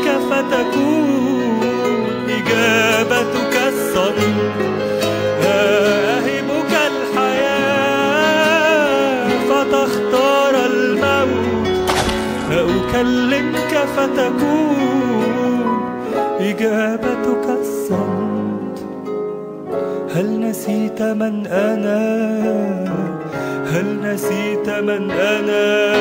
أكلمك 0.00 0.18
فتكون 0.30 1.60
إجابتك 2.28 3.54
الصمت 3.68 4.54
أهبك 5.44 6.72
الحياة 6.90 8.08
فتختار 9.50 10.54
الموت. 10.66 11.90
أكلمك 12.50 13.74
فتكون 13.96 15.66
إجابتك 16.40 17.46
الصمت. 17.60 18.76
هل 20.14 20.40
نسيت 20.40 21.02
من 21.02 21.46
أنا؟ 21.46 22.00
هل 23.66 23.86
نسيت 24.02 24.68
من 24.68 25.10
أنا؟ 25.10 25.94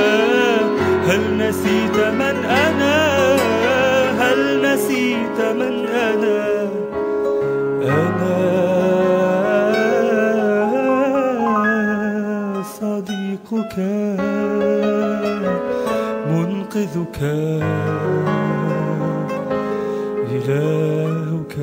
هل 1.08 1.38
نسيت 1.38 1.98
من 1.98 2.46
أنا؟ 2.46 3.00
هل 4.30 4.62
نسيت 4.62 5.40
من 5.42 5.86
أنا؟ 5.88 6.70
أنا 7.82 8.24
صديقك 12.64 13.80
منقذك 16.30 17.20
إلهك. 20.32 21.56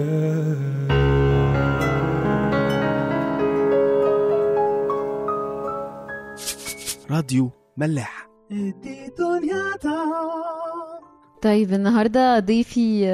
راديو 7.10 7.50
ملاح. 7.76 8.28
طيب 11.46 11.72
النهارده 11.72 12.38
ضيفي 12.38 13.06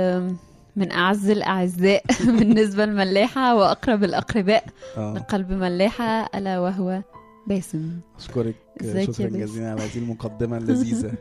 من 0.77 0.93
أعز 0.93 1.31
الأعزاء 1.31 2.05
بالنسبة 2.39 2.85
لملاحه 2.87 3.57
وأقرب 3.57 4.05
الأقرباء 4.05 4.65
آه. 4.97 5.15
لقلب 5.15 5.53
ملاحة 5.53 6.31
ألا 6.35 6.59
وهو 6.61 7.03
باسم. 7.47 8.01
أشكرك 8.19 8.55
شكرا؟ 8.81 9.05
جزيلا 9.29 9.71
على 9.71 9.81
هذه 9.83 9.99
المقدمة 9.99 10.57
اللذيذة. 10.59 11.13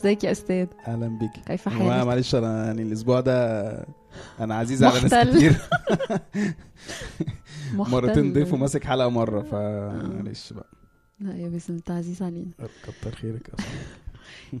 إزيك 0.00 0.24
يا 0.24 0.30
أستاذ؟ 0.32 0.66
أهلا 0.86 1.06
بيك 1.18 1.30
كيف 1.46 1.68
حالك؟ 1.68 2.06
معلش 2.06 2.34
أنا 2.34 2.66
يعني 2.66 2.82
الأسبوع 2.82 3.20
ده 3.20 3.62
أنا 4.40 4.54
عزيز 4.54 4.84
على 4.84 5.00
ناس. 5.00 5.28
كتير. 5.36 5.56
مرتين 7.74 8.32
ضيف 8.32 8.52
وماسك 8.54 8.84
حلقة 8.84 9.08
مرة 9.08 9.42
فمعلش 9.42 10.52
بقى. 10.52 10.70
لا 11.20 11.36
يا 11.36 11.48
باسم 11.48 11.72
أنت 11.72 11.90
عزيز 11.90 12.22
علينا. 12.22 12.50
كتر 12.84 13.14
خيرك 13.14 13.50
أصلاً. 13.54 13.66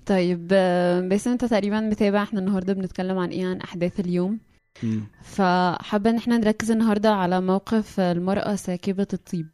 طيب 0.06 0.48
آه، 0.52 1.00
باسم 1.00 1.30
انت 1.30 1.44
تقريبا 1.44 1.80
متابع 1.80 2.22
إحنا 2.22 2.40
النهارده 2.40 2.72
بنتكلم 2.72 3.18
عن 3.18 3.28
إيه 3.28 3.46
عن 3.46 3.60
أحداث 3.60 4.00
اليوم. 4.00 4.38
فحابة 5.22 6.10
ان 6.10 6.16
إحنا 6.16 6.38
نركز 6.38 6.70
النهارده 6.70 7.12
على 7.14 7.40
موقف 7.40 8.00
المرأة 8.00 8.54
ساكبة 8.54 9.06
الطيب. 9.12 9.46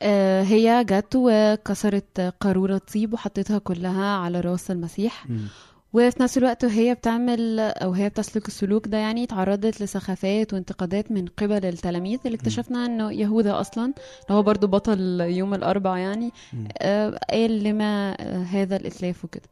آه، 0.00 0.42
هي 0.42 0.84
جت 0.88 1.12
وكسرت 1.16 2.34
قارورة 2.40 2.74
طيب 2.74 3.14
وحطيتها 3.14 3.58
كلها 3.58 4.16
على 4.16 4.40
راس 4.40 4.70
المسيح. 4.70 5.26
وفي 5.94 6.22
نفس 6.22 6.38
الوقت 6.38 6.64
وهي 6.64 6.94
بتعمل 6.94 7.60
أو 7.60 7.92
هي 7.92 8.08
بتسلك 8.08 8.48
السلوك 8.48 8.88
ده 8.88 8.98
يعني 8.98 9.26
تعرضت 9.26 9.82
لسخافات 9.82 10.54
وانتقادات 10.54 11.12
من 11.12 11.26
قبل 11.26 11.66
التلاميذ 11.66 12.18
اللي 12.26 12.36
اكتشفنا 12.36 12.86
إنه 12.86 13.12
يهوذا 13.12 13.60
أصلا 13.60 13.84
اللي 13.84 14.38
هو 14.38 14.42
برضو 14.42 14.66
بطل 14.66 15.20
يوم 15.20 15.54
الاربع 15.54 15.98
يعني. 15.98 16.30
آه، 16.78 17.18
قال 17.30 17.64
لما 17.64 18.14
هذا 18.42 18.76
الإتلاف 18.76 19.24
وكده. 19.24 19.48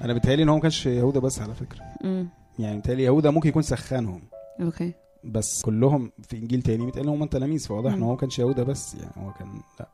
أنا 0.00 0.12
بيتهيألي 0.12 0.42
إن 0.42 0.48
هو 0.48 0.54
ما 0.54 0.60
كانش 0.62 0.86
يهوذا 0.86 1.20
بس 1.20 1.40
على 1.40 1.54
فكرة. 1.54 1.80
امم 2.04 2.28
يعني 2.58 2.76
بيتهيألي 2.76 3.02
يهوذا 3.02 3.30
ممكن 3.30 3.48
يكون 3.48 3.62
سخنهم 3.62 4.22
okay. 4.60 4.92
بس 5.24 5.62
كلهم 5.62 6.12
في 6.28 6.36
إنجيل 6.36 6.62
تاني 6.62 6.84
بيتقال 6.86 7.08
هم 7.08 7.24
تلاميذ 7.24 7.66
فواضح 7.66 7.92
إن. 7.92 8.02
هو 8.02 8.10
ما 8.10 8.16
كانش 8.16 8.38
يهوذا 8.38 8.62
بس 8.62 8.94
يعني 8.94 9.26
هو 9.26 9.32
كان 9.32 9.48
لا. 9.80 9.88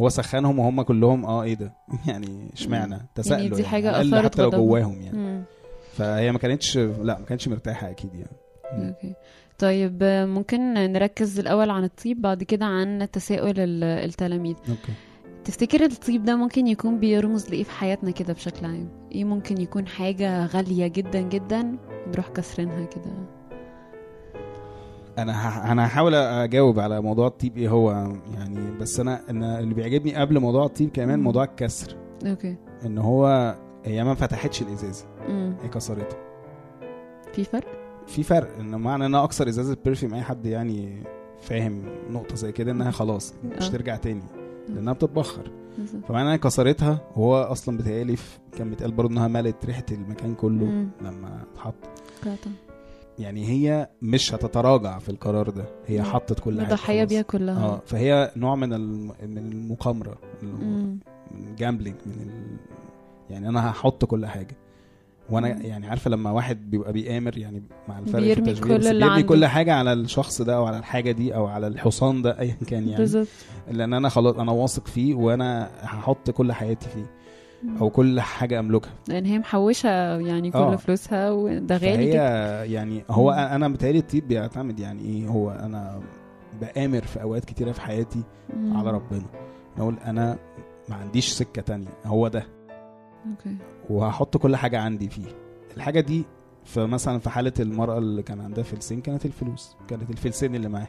هو 0.00 0.08
سخنهم 0.08 0.58
وهم 0.58 0.82
كلهم 0.82 1.24
آه 1.24 1.42
إيه 1.42 1.54
ده؟ 1.54 1.72
يعني 2.08 2.50
اشمعنى؟ 2.52 2.98
تساءلوا 3.14 3.56
دي 3.56 3.64
حاجة 3.64 3.88
على 3.88 4.00
الأقل 4.02 4.14
أثارت 4.18 4.34
حتى 4.34 4.42
لو. 4.42 4.50
جواهم 4.50 5.02
يعني. 5.02 5.16
مم. 5.18 5.42
فهي 5.92 6.32
ما 6.32 6.38
كانتش 6.38 6.78
لا 6.78 7.18
ما 7.18 7.24
كانتش 7.24 7.48
مرتاحة 7.48 7.90
أكيد 7.90 8.10
يعني. 8.14 8.36
okay. 8.88 9.14
طيب 9.58 9.98
ممكن 10.04 10.74
نركز 10.74 11.38
الأول 11.38 11.70
عن 11.70 11.84
الطيب 11.84 12.20
بعد 12.22 12.42
كده 12.42 12.66
عن 12.66 13.08
تساؤل 13.12 13.60
ال- 13.60 13.84
التلاميذ. 13.84 14.54
okay. 14.68 14.92
تفتكر 15.44 15.84
الطيب 15.84 16.24
ده 16.24 16.36
ممكن 16.36 16.66
يكون 16.66 16.98
بيرمز 16.98 17.48
لإيه 17.50 17.62
في 17.64 17.70
حياتنا 17.70 18.10
كده 18.10 18.32
بشكل 18.32 18.66
عام؟ 18.66 18.88
إيه 19.12 19.24
ممكن 19.24 19.60
يكون 19.60 19.86
حاجة 19.86 20.46
غالية 20.46 20.86
جدا 20.86 21.20
جدا؟ 21.20 21.76
نروح 22.08 22.28
كاسرينها 22.28 22.84
كده. 22.84 23.39
أنا. 25.22 25.72
أنا 25.72 25.86
هحاول 25.86 26.14
أجاوب 26.14 26.78
على 26.80 27.00
موضوع 27.00 27.26
الطيب 27.26 27.58
إيه 27.58 27.68
هو 27.68 27.90
يعني 28.34 28.70
بس 28.80 29.00
أنا 29.00 29.20
أنا 29.30 29.58
اللي 29.58 29.74
بيعجبني 29.74 30.14
قبل 30.14 30.38
موضوع 30.40 30.64
الطيب 30.66 30.90
كمان. 30.90 31.20
موضوع 31.20 31.44
الكسر 31.44 31.96
okay 32.26 32.56
إن 32.86 32.98
هو 32.98 33.54
هي 33.84 34.04
ما 34.04 34.14
فتحتش 34.14 34.62
الإزازة 34.62 35.04
هي 35.62 35.68
كسرته 35.68 36.16
في 37.32 37.44
فرق؟ 37.44 37.66
في 38.06 38.22
فرق 38.22 38.58
إن 38.60 38.70
معنى 38.80 39.06
ان 39.06 39.14
أنا 39.14 39.24
أكسر 39.24 39.48
إزازة 39.48 39.76
perfume 39.84 40.14
أي 40.14 40.22
حد 40.22 40.46
يعني 40.46 41.02
فاهم 41.40 41.82
نقطة 42.10 42.34
زي 42.36 42.52
كده 42.52 42.72
إنها 42.72 42.90
خلاص 42.90 43.34
مش 43.58 43.66
آه. 43.66 43.70
ترجع 43.70 43.96
تاني 43.96 44.22
لأنها 44.68 44.92
بتتبخر. 44.92 45.50
فمعنى 46.08 46.26
إنها 46.28 46.36
كسرتها 46.36 47.00
وهو 47.16 47.36
أصلا 47.42 47.76
بيتهيألي 47.76 48.16
في- 48.16 48.38
كان 48.58 48.70
بيتقال 48.70 48.92
برضه 48.92 49.12
إنها 49.12 49.28
ملت 49.28 49.56
ريحة 49.64 49.84
المكان 49.92 50.34
كله. 50.34 50.86
لما 51.02 51.42
اتحط. 51.54 51.74
يعني 53.20 53.48
هي 53.48 53.88
مش 54.02 54.34
هتتراجع 54.34 54.98
في 54.98 55.08
القرار 55.08 55.50
ده 55.50 55.64
هي. 55.86 56.02
حطت 56.02 56.40
كل 56.40 56.60
حاجة 56.62 56.74
خلاص. 56.74 57.08
بيها 57.08 57.22
كلها 57.22 57.64
آه 57.64 57.82
فهي 57.86 58.30
نوع 58.36 58.54
من. 58.54 58.68
من 59.28 59.38
المقامرة. 59.38 60.18
من 60.42 60.98
الجامبلينج 61.50 61.96
من 62.06 62.12
ال... 62.22 62.56
يعني 63.30 63.48
أنا 63.48 63.70
هحط 63.70 64.04
كل 64.04 64.26
حاجة 64.26 64.56
وأنا 65.30 65.54
مم. 65.54 65.62
يعني 65.62 65.86
عارفة 65.86 66.10
لما 66.10 66.30
واحد 66.30 66.70
بيبقى 66.70 66.92
بيآمر 66.92 67.38
يعني 67.38 67.62
مع 67.88 67.98
الفرق 67.98 68.20
بيرمي 68.22 68.44
في 68.44 68.50
التشبيه 68.50 68.76
كل 68.76 68.86
اللي 68.86 69.04
بيرمي. 69.06 69.22
كل 69.22 69.46
حاجة 69.46 69.74
على 69.74 69.92
الشخص 69.92 70.42
ده 70.42 70.56
أو 70.56 70.66
على 70.66 70.78
الحاجة 70.78 71.12
دي 71.12 71.34
أو 71.34 71.46
على 71.46 71.66
الحصان 71.66 72.22
ده 72.22 72.38
ايا 72.40 72.56
كان 72.66 72.84
يعني 72.84 72.96
بالظبط 73.00 73.26
لأن 73.70 73.92
أنا 73.92 74.08
خلاص 74.08 74.36
أنا 74.36 74.52
واثق 74.52 74.86
فيه 74.86 75.14
وأنا 75.14 75.70
هحط 75.80 76.30
كل 76.30 76.52
حياتي 76.52 76.88
فيه 76.88 77.06
أو 77.80 77.90
كل 77.90 78.20
حاجة 78.20 78.58
أملكها 78.60 78.92
لأن 79.08 79.24
هي 79.26 79.38
محوشة 79.38 80.18
يعني 80.20 80.50
كل 80.50 80.58
آه. 80.58 80.76
فلوسها 80.76 81.30
وده 81.30 81.76
غالي 81.76 81.94
فهي 81.96 82.06
جدا 82.10 82.64
يعني 82.64 83.04
هو 83.10 83.30
مم. 83.32 83.38
أنا 83.38 83.68
متهيألي 83.68 83.98
الطيب 83.98 84.28
بيعتمد 84.28 84.80
يعني 84.80 85.02
إيه 85.02 85.26
هو 85.28 85.50
أنا 85.50 86.00
بآمر 86.60 87.02
في 87.02 87.22
أوقات 87.22 87.44
كتيرة 87.44 87.72
في 87.72 87.80
حياتي 87.80 88.22
مم. 88.56 88.76
على 88.76 88.90
ربنا 88.90 89.22
نقول 89.78 89.96
أنا 90.06 90.38
ما 90.88 90.96
عنديش 90.96 91.28
سكة 91.28 91.62
تانية 91.62 91.88
هو 92.04 92.28
ده 92.28 92.46
أوكي 93.30 93.56
وهحط 93.90 94.36
كل 94.36 94.56
حاجة 94.56 94.80
عندي 94.80 95.08
فيه 95.08 95.26
الحاجة 95.76 96.00
دي 96.00 96.24
فمثلا 96.64 97.18
في 97.18 97.30
حالة 97.30 97.52
المرأة 97.60 97.98
اللي 97.98 98.22
كان 98.22 98.40
عندها 98.40 98.64
فلسين 98.64 99.00
كانت 99.00 99.26
الفلوس 99.26 99.76
كانت 99.88 100.10
الفلسين 100.10 100.54
اللي 100.54 100.68
معاها. 100.68 100.88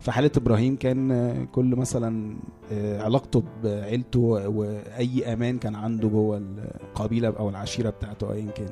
في 0.00 0.12
حاله 0.12 0.30
إبراهيم 0.36 0.76
كان 0.76 1.12
آه، 1.12 1.44
كل 1.44 1.76
مثلا 1.76 2.36
آه، 2.72 3.02
علاقته 3.02 3.42
بعيلته 3.64 4.20
وأي 4.48 5.32
أمان 5.32 5.58
كان 5.58 5.74
عنده 5.74 6.08
جوه 6.08 6.36
القبيلة 6.38 7.28
أو 7.28 7.48
العشيرة 7.48 7.90
بتاعته 7.90 8.32
ايا 8.32 8.50
كان. 8.50 8.68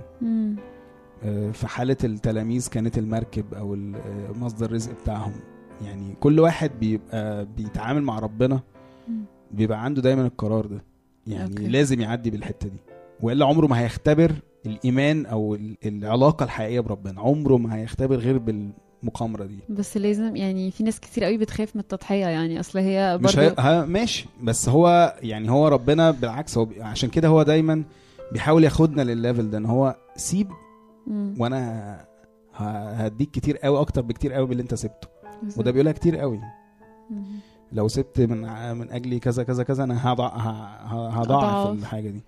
آه، 1.24 1.50
في 1.50 1.66
حاله 1.66 1.96
التلاميذ 2.04 2.68
كانت 2.68 2.98
المركب 2.98 3.54
أو 3.54 3.76
مصدر 4.34 4.66
الرزق 4.66 4.92
بتاعهم 5.02 5.32
يعني 5.84 6.14
كل 6.20 6.40
واحد 6.40 6.70
بيبقى 6.80 7.46
بيتعامل 7.56 8.02
مع 8.02 8.18
ربنا. 8.18 8.60
بيبقى 9.50 9.84
عنده 9.84 10.02
دايما 10.02 10.26
القرار 10.26 10.66
ده 10.66 10.84
يعني 11.26 11.50
okay. 11.50 11.68
لازم 11.68 12.00
يعدي 12.00 12.30
بالحتة 12.30 12.68
دي 12.68 12.78
وإلا 13.22 13.46
عمره 13.46 13.66
ما 13.66 13.80
هيختبر 13.80 14.32
الإيمان 14.66 15.26
أو 15.26 15.54
ال- 15.54 15.76
العلاقة 15.86 16.44
الحقيقية 16.44 16.80
بربنا 16.80 17.20
عمره 17.20 17.56
ما 17.56 17.76
هيختبر 17.76 18.16
غير 18.16 18.38
بالمقامره 19.06 19.44
دي 19.44 19.58
بس 19.68 19.96
لازم 19.96 20.36
يعني 20.36 20.70
في 20.70 20.84
ناس 20.84 21.00
كتير 21.00 21.24
قوي 21.24 21.38
بتخاف 21.38 21.76
من 21.76 21.80
التضحية 21.80 22.26
يعني 22.26 22.60
أصل 22.60 22.78
هي 22.78 23.18
مش 23.22 23.36
برضو 23.36 23.48
هي... 23.48 23.54
ها 23.58 23.84
ماشي 23.84 24.26
بس 24.42 24.68
هو 24.68 25.16
يعني 25.22 25.50
هو 25.50 25.68
ربنا 25.68 26.10
بالعكس 26.10 26.58
هو 26.58 26.64
بي... 26.64 26.82
عشان 26.82 27.08
كده 27.10 27.28
هو 27.28 27.42
دايما 27.42 27.84
بيحاول 28.32 28.64
ياخدنا 28.64 29.02
للل 29.02 29.20
level 29.20 29.50
ده 29.50 29.58
إن 29.58 29.66
هو 29.66 29.96
سيب 30.16 30.48
مم. 31.06 31.34
وأنا 31.38 32.00
ه... 32.54 32.64
هديك 32.90 33.30
كتير 33.30 33.56
قوي 33.58 33.80
أكتر 33.80 34.02
بكتير 34.02 34.32
قوي 34.32 34.46
باللي 34.46 34.62
أنت 34.62 34.74
سبته 34.74 35.08
بالظبط. 35.42 35.58
وده 35.58 35.70
بيقولها 35.70 35.92
كتير 35.92 36.16
قوي 36.16 36.40
مم. 37.10 37.24
لو 37.72 37.88
سبت 37.88 38.20
من 38.20 38.40
من 38.78 38.90
أجلي 38.90 39.18
كذا 39.18 39.42
كذا 39.42 39.62
كذا 39.62 39.84
أنا 39.84 40.12
هضع... 40.12 40.28
هضاعف. 41.10 41.66
الحاجة 41.78 42.08
دي 42.10 42.22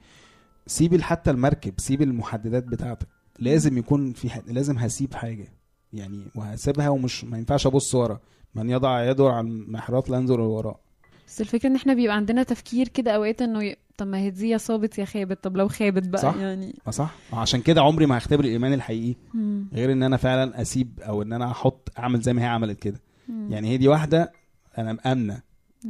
سيب 0.67 1.01
حتى 1.01 1.31
المركب 1.31 1.75
سيب 1.79 2.03
المحددات 2.03 2.65
بتاعتك 2.65 3.09
لازم 3.39 3.79
يكون 3.79 4.13
في 4.13 4.31
ح... 4.31 4.41
لازم 4.47 4.79
هسيب 4.79 5.15
حاجة 5.15 5.49
يعني 5.93 6.25
وهسيبها 6.35 6.89
ومش 6.89 7.25
ما 7.25 7.39
ينفعش 7.39 7.67
أبص 7.67 7.95
ورا. 7.95 8.21
من 8.55 8.71
يضع 8.71 9.05
يده 9.11 9.29
على 9.29 9.47
المحرات 9.49 10.11
لا 10.11 10.17
ينظر 10.17 10.37
للوراء 10.41 10.81
بس 11.27 11.41
الفكرة 11.41 11.69
إن 11.69 11.77
إحنا 11.77 11.95
بيبقى 11.95 12.17
عندنا 12.17 12.43
تفكير 12.43 12.89
كده 12.89 13.11
أوقات 13.11 13.43
إنه 13.43 13.65
ي... 13.65 13.77
طب 13.97 14.07
ما 14.07 14.19
هي 14.19 14.31
دي 14.31 14.49
يا 14.49 14.59
صابت 14.59 14.99
يا 14.99 15.05
خابت 15.05 15.45
طب 15.45 15.57
لو 15.57 15.69
خابت 15.69 16.09
بقى 16.09 16.23
صح. 16.23 16.37
يعني. 16.37 16.75
صح. 16.91 17.15
عشان 17.33 17.61
كده 17.61 17.81
عمري 17.83 18.07
ما 18.07 18.19
هختبر 18.19 18.45
الإيمان 18.45 18.73
الحقيقي. 18.73 19.15
مم. 19.35 19.69
غير 19.73 19.93
إن 19.93 20.03
أنا 20.03 20.17
فعلا 20.17 20.63
أسيب 20.63 21.01
أو 21.01 21.23
إن 21.23 21.33
أنا 21.33 21.51
أحط 21.51 21.89
أعمل 21.99 22.21
زي 22.21 22.33
ما 22.33 22.43
هي 22.43 22.47
عملت 22.47 22.79
كده. 22.79 23.01
مم. 23.29 23.53
يعني 23.53 23.69
هي 23.69 23.77
دي 23.77 23.89
واحدة 23.89 24.33
أنا 24.79 24.93
مأمنة. 24.93 25.41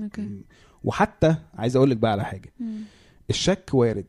okay. 0.03 0.41
وحتى 0.85 1.35
عايز 1.55 1.77
أقول 1.77 1.91
لك 1.91 1.97
بقى 1.97 2.13
على 2.13 2.25
حاجة. 2.25 2.53
مم. 2.61 2.81
الشك 3.31 3.71
وارد. 3.73 4.07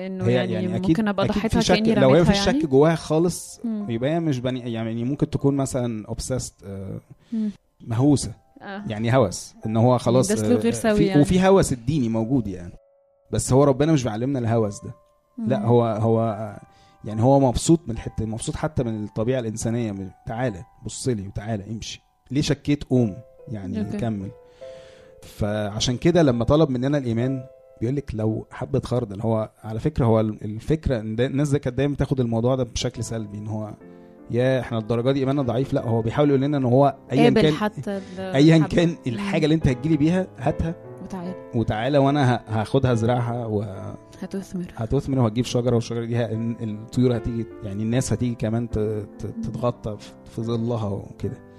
إنه 0.00 0.24
هي 0.26 0.32
يعني, 0.32 0.52
يعني 0.52 0.68
ممكن 0.68 1.08
أبقى 1.08 1.26
أكيد 1.26 1.36
ضحيتها 1.36 1.60
في 1.60 1.66
شك 1.66 1.74
كأني 1.74 1.94
لو 1.94 2.14
هي 2.14 2.20
الشك 2.20 2.46
يعني 2.46 2.60
جواها 2.66 2.94
خالص 2.94 3.60
مم. 3.64 3.90
يبقى 3.90 4.10
هي 4.10 4.20
مش 4.20 4.38
بني 4.38 4.72
يعني 4.72 5.04
ممكن 5.04 5.30
تكون 5.30 5.56
مثلا 5.56 6.06
obsessed 6.08 6.54
مم. 7.32 7.50
مهووسة 7.86 8.32
آه. 8.62 8.82
يعني 8.88 9.16
هوس 9.16 9.54
إن 9.66 9.76
هو 9.76 9.98
خلاص 9.98 10.28
ده 10.28 10.36
سلوك 10.36 10.58
آه، 10.58 10.62
غير 10.62 10.72
سوي 10.72 11.06
يعني. 11.06 11.20
وفي 11.22 11.46
هوس 11.48 11.72
الديني 11.72 12.08
موجود 12.08 12.46
يعني 12.46 12.72
بس 13.30 13.52
هو 13.52 13.64
ربنا 13.64 13.92
مش 13.92 14.04
بيعلمنا 14.04 14.38
الهوس 14.38 14.84
ده 14.84 14.92
لا 15.46 15.58
مم. 15.58 15.64
هو 15.66 15.84
هو 15.84 16.56
يعني 17.04 17.22
هو 17.22 17.40
مبسوط 17.40 17.80
من 17.86 17.94
الحتة 17.94 18.26
مبسوط 18.26 18.56
حتى 18.56 18.82
من 18.82 19.04
الطبيعة 19.04 19.40
الإنسانية 19.40 19.92
من- 19.92 20.10
تعالى 20.26 20.64
بص 20.84 21.08
لي 21.08 21.26
وتعالى 21.26 21.64
امشي 21.70 22.00
ليه 22.30 22.40
شكيت 22.42 22.84
قوم 22.84 23.16
يعني 23.48 23.80
أوكي. 23.80 23.96
كمل 23.98 24.30
فعشان 25.22 25.96
كده 25.96 26.22
لما 26.22 26.44
طلب 26.44 26.70
مننا 26.70 26.98
الإيمان 26.98 27.44
بيقول 27.84 27.96
لك 27.96 28.10
لو 28.14 28.46
حبه 28.50 28.80
خردل 28.80 29.20
هو 29.20 29.50
على 29.64 29.80
فكرة 29.80 30.04
هو 30.04 30.20
الفكرة 30.20 31.00
إن 31.00 31.20
الناس 31.20 31.50
ده 31.50 31.58
كانت 31.58 31.76
دايما 31.76 31.94
بتاخد 31.94 32.20
الموضوع 32.20 32.54
ده 32.54 32.64
بشكل 32.64 33.04
سلبي 33.04 33.38
إن 33.38 33.46
هو 33.46 33.74
يا 34.30 34.60
إحنا 34.60 34.78
الدرجة 34.78 35.12
دي 35.12 35.20
إيماننا 35.20 35.42
ضعيف. 35.42 35.72
لا 35.72 35.84
هو 35.88 36.02
بيحاول 36.02 36.28
يقول 36.28 36.40
لنا 36.40 36.56
إن 36.56 36.64
هو 36.64 36.96
ايا 37.12 37.30
كان 37.30 37.52
حتى 37.52 38.00
ايا 38.18 38.58
كان 38.58 38.96
الحاجة 39.06 39.44
اللي 39.44 39.54
أنت 39.54 39.68
هتجيلي 39.68 39.96
بيها 39.96 40.26
هاتها 40.38 40.74
وتعالى. 41.02 41.34
وتعالى 41.54 41.98
وأنا 41.98 42.42
هاخدها 42.48 42.92
ازرعها 42.92 43.46
و 43.46 43.62
هتثمر. 44.20 44.66
هتثمر 44.76 45.18
وهتجيب 45.18 45.44
شجرة 45.44 45.74
والشجرة 45.74 46.04
دي 46.04 46.24
الطيور 46.64 47.16
هتيجي 47.16 47.46
يعني 47.64 47.82
الناس 47.82 48.12
هتيجي 48.12 48.34
كمان 48.34 48.68
تتغطى 49.18 49.96
في 50.24 50.42
ظلها 50.42 50.88
وكده. 50.88 51.53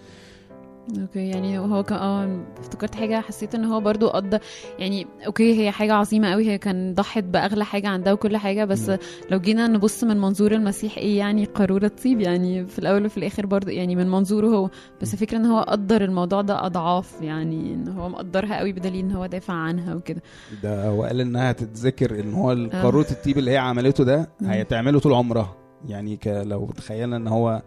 okay 1.01 1.27
يعني 1.30 1.60
هو 1.60 1.84
كان 1.84 1.98
آه 1.98 2.43
افتكرت 2.60 2.95
حاجة 2.95 3.21
حسيت 3.21 3.56
إن 3.56 3.65
هو 3.65 3.80
برضو 3.80 4.08
قضى 4.08 4.38
يعني 4.80 5.08
okay 5.27 5.62
هي 5.62 5.71
حاجة 5.71 5.93
عظيمة 5.93 6.32
قوي 6.32 6.50
هي 6.50 6.58
كان 6.58 6.93
ضحت 6.93 7.24
بأغلى 7.24 7.65
حاجة 7.65 7.88
عندها 7.88 8.13
وكل 8.13 8.38
حاجة 8.38 8.65
بس 8.65 8.89
مم. 8.89 8.98
لو 9.32 9.39
جينا 9.39 9.67
نبص 9.67 10.04
من 10.04 10.17
منظور 10.17 10.52
المسيح 10.52 10.98
إيه 10.98 11.17
يعني 11.17 11.45
قارورة 11.45 11.91
طيب 12.04 12.21
يعني 12.21 12.65
في 12.65 12.80
الأول 12.80 13.06
وفي 13.06 13.17
الآخر 13.17 13.45
برضو 13.45 13.69
يعني 13.69 13.95
من 13.95 14.10
منظوره 14.12 14.48
هو 14.48 14.69
بس 15.02 15.13
الفكرة 15.13 15.38
إن 15.38 15.45
هو 15.45 15.60
قدر 15.62 16.04
الموضوع 16.04 16.41
ده 16.41 16.65
أضعاف 16.65 17.21
يعني 17.21 17.74
إن 17.74 17.88
هو 17.88 18.10
مقدرها 18.10 18.58
قوي 18.60 18.74
بدليل 18.74 19.06
إن 19.06 19.12
هو 19.12 19.26
دافع 19.26 19.54
عنها 19.54 19.95
وكده. 19.95 20.21
ده 20.63 20.88
هو 20.89 21.04
قال 21.04 21.21
إنها 21.21 21.52
تتذكر 21.52 22.19
إن 22.19 22.34
هو 22.34 22.52
القاروره 22.52 23.08
الطيب 23.12 23.38
اللي 23.38 23.52
هي 23.52 23.58
عملته 23.58 24.04
ده. 24.04 24.30
هيتعمله 24.41 25.00
طول 25.00 25.13
عمرها. 25.13 25.56
يعني 25.88 26.17
ك 26.17 26.28
لو 26.28 26.71
تخيلنا 26.78 27.17
إن 27.17 27.28
هو 27.28 27.62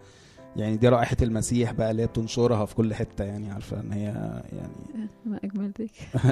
يعني 0.59 0.77
دي 0.77 0.87
رائحة 0.89 1.17
المسيح 1.21 1.71
بقى 1.71 1.91
اللي 1.91 2.01
هي 2.01 2.07
بتنشرها 2.07 2.65
في 2.65 2.75
كل 2.75 2.93
حتة 2.93 3.23
يعني 3.23 3.51
عارفة 3.51 3.79
إن 3.79 3.91
هي 3.91 4.03
يعني 4.53 5.09
ما 5.25 5.39
أجمل 5.43 5.71
ذلك 5.79 5.91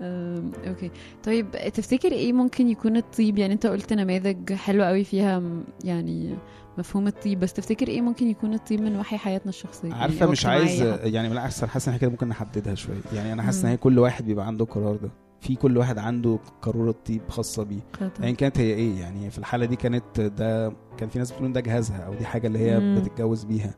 أم، 0.00 0.52
أوكي. 0.66 0.90
طيب 1.24 1.50
تفتكر 1.74 2.12
إيه 2.12 2.32
ممكن 2.32 2.68
يكون 2.68 2.96
الطيب؟ 2.96 3.38
يعني 3.38 3.54
أنت 3.54 3.66
قلت 3.66 3.92
نماذج 3.92 4.52
حلوة 4.52 4.86
قوي 4.86 5.04
فيها 5.04 5.42
يعني 5.84 6.34
مفهوم 6.78 7.06
الطيب 7.06 7.40
بس 7.40 7.52
تفتكر 7.52 7.88
إيه 7.88 8.00
ممكن 8.00 8.26
يكون 8.28 8.54
الطيب 8.54 8.80
من 8.80 8.96
وحي 8.96 9.16
حياتنا 9.18 9.48
الشخصية؟ 9.48 9.88
يعني 9.88 10.02
عارفة 10.02 10.26
أو 10.26 10.30
مش 10.30 10.46
عايز؟ 10.46 10.82
يعني 10.82 11.28
بالعكس 11.28 11.62
أنا 11.62 11.72
حاسس 11.72 11.88
إن 11.88 11.94
إحنا 11.94 12.00
كده 12.00 12.10
ممكن 12.10 12.28
نحددها 12.28 12.74
شوية. 12.74 13.00
يعني 13.14 13.32
أنا 13.32 13.42
حاسس 13.42 13.64
إن. 13.64 13.70
هي 13.70 13.76
كل 13.76 13.98
واحد 13.98 14.24
بيبقى 14.24 14.46
عنده 14.46 14.64
القرار 14.64 14.96
ده. 14.96 15.10
في 15.44 15.54
كل 15.56 15.78
واحد 15.78 15.98
عنده 15.98 16.38
قاروره 16.62 16.94
طيب 17.06 17.20
خاصة 17.28 17.62
بيه. 17.64 17.80
ايا 18.22 18.32
كانت 18.32 18.58
هي 18.58 18.74
إيه 18.74 19.00
يعني 19.00 19.30
في 19.30 19.38
الحالة 19.38 19.64
دي 19.66 19.76
كانت 19.76 20.20
ده 20.20 20.72
كان 20.96 21.08
في 21.08 21.18
ناس 21.18 21.32
بتقول 21.32 21.52
ده 21.52 21.60
جهازها 21.60 21.96
أو 21.98 22.14
دي 22.14 22.24
حاجة 22.26 22.46
اللي 22.46 22.58
هي 22.58 22.80
مم. 22.80 23.00
بتتجوز 23.00 23.44
بيها 23.44 23.74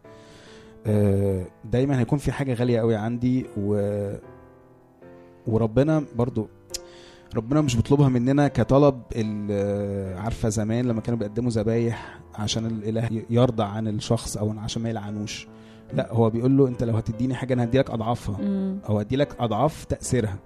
آه، 0.86 1.46
دايما 1.64 2.00
هيكون 2.00 2.18
في 2.18 2.32
حاجة 2.32 2.54
غالية 2.54 2.78
قوي 2.80 2.96
عندي 2.96 3.46
و 3.58 3.76
وربنا 5.46 6.04
برضو 6.16 6.48
ربنا 7.36 7.60
مش 7.60 7.76
بيطلبها 7.76 8.08
مننا 8.08 8.48
كطلب 8.48 9.02
ال- 9.16 10.18
عارفة 10.18 10.48
زمان 10.48 10.84
لما 10.86 11.00
كانوا 11.00 11.18
بيقدموا 11.18 11.50
ذبايح 11.50 12.18
عشان 12.34 12.66
الإله 12.66 13.22
يرضى 13.30 13.62
عن 13.62 13.88
الشخص 13.88 14.36
أو 14.36 14.50
عشان 14.58 14.82
ما 14.82 14.88
يلعنوش 14.90 15.48
لا 15.92 16.12
هو 16.12 16.30
بيقول 16.30 16.56
له 16.56 16.68
أنت 16.68 16.82
لو 16.84 16.96
هتديني 16.96 17.34
حاجة 17.34 17.54
أنا 17.54 17.64
هديلك 17.64 17.90
أضعافها 17.90 18.36
مم. 18.40 18.78
أو 18.88 18.98
هديلك 18.98 19.36
أضعاف 19.40 19.84
تأثيرها 19.84 20.36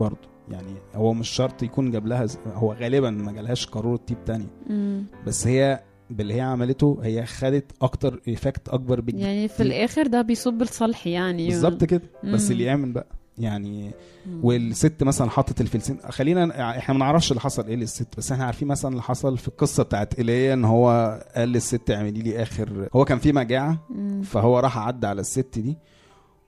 برضه 0.00 0.31
يعني 0.48 0.74
هو 0.94 1.12
مش 1.14 1.28
شرط 1.28 1.62
يكون 1.62 1.90
جاب 1.90 2.06
لها 2.06 2.26
هو 2.54 2.72
غالبا 2.72 3.10
ما 3.10 3.32
جالهاش 3.32 3.66
قاروره 3.66 3.96
طيب 3.96 4.24
تانية 4.24 4.46
مم. 4.70 5.04
بس 5.26 5.46
هي 5.46 5.82
باللي 6.10 6.34
هي 6.34 6.40
عملته 6.40 6.98
هي 7.02 7.26
خدت 7.26 7.72
أكتر 7.82 8.20
effect 8.28 8.68
أكبر 8.68 9.00
بكتير 9.00 9.20
يعني 9.20 9.48
في 9.48 9.62
الآخر 9.62 10.06
ده 10.06 10.22
بيصب 10.22 10.62
لصالحي 10.62 11.10
يعني 11.10 11.48
بالظبط 11.48 11.84
كده 11.84 12.02
بس. 12.24 12.50
اللي 12.50 12.64
يعمل 12.64 12.92
بقى 12.92 13.06
يعني 13.38 13.90
مم. 14.26 14.40
والست 14.44 15.02
مثلا 15.02 15.30
حطت 15.30 15.60
الفلسين 15.60 15.98
خلينا 16.08 16.70
إحنا 16.78 16.94
ما 16.94 16.98
نعرفش 17.00 17.30
اللي 17.32 17.40
حصل 17.40 17.66
إيه 17.66 17.76
للست 17.76 18.06
بس 18.18 18.32
إحنا 18.32 18.44
عارفين 18.44 18.68
مثلا 18.68 18.90
اللي 18.90 19.02
حصل 19.02 19.38
في 19.38 19.48
القصة 19.48 19.82
بتاعت 19.82 20.14
إيليا 20.18 20.54
إن 20.54 20.64
هو 20.64 21.18
قال 21.36 21.48
للست 21.48 21.90
اعملي 21.90 22.22
لي 22.22 22.42
آخر 22.42 22.88
هو 22.96 23.04
كان 23.04 23.18
في 23.18 23.32
مجاعة 23.32 23.86
مم. 23.90 24.22
فهو 24.22 24.58
راح 24.58 24.78
عدى 24.78 25.06
على 25.06 25.20
الست 25.20 25.58
دي 25.58 25.76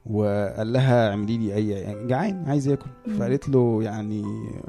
وقال 0.07 0.73
لها 0.73 1.11
اعملي 1.11 1.39
لي 1.39 1.55
اي 1.55 1.69
يعني 1.69 2.07
جعان 2.07 2.45
عايز 2.49 2.69
ياكل 2.69 2.91
مم. 3.07 3.19
فقالت 3.19 3.49
له 3.49 3.83
يعني 3.83 4.23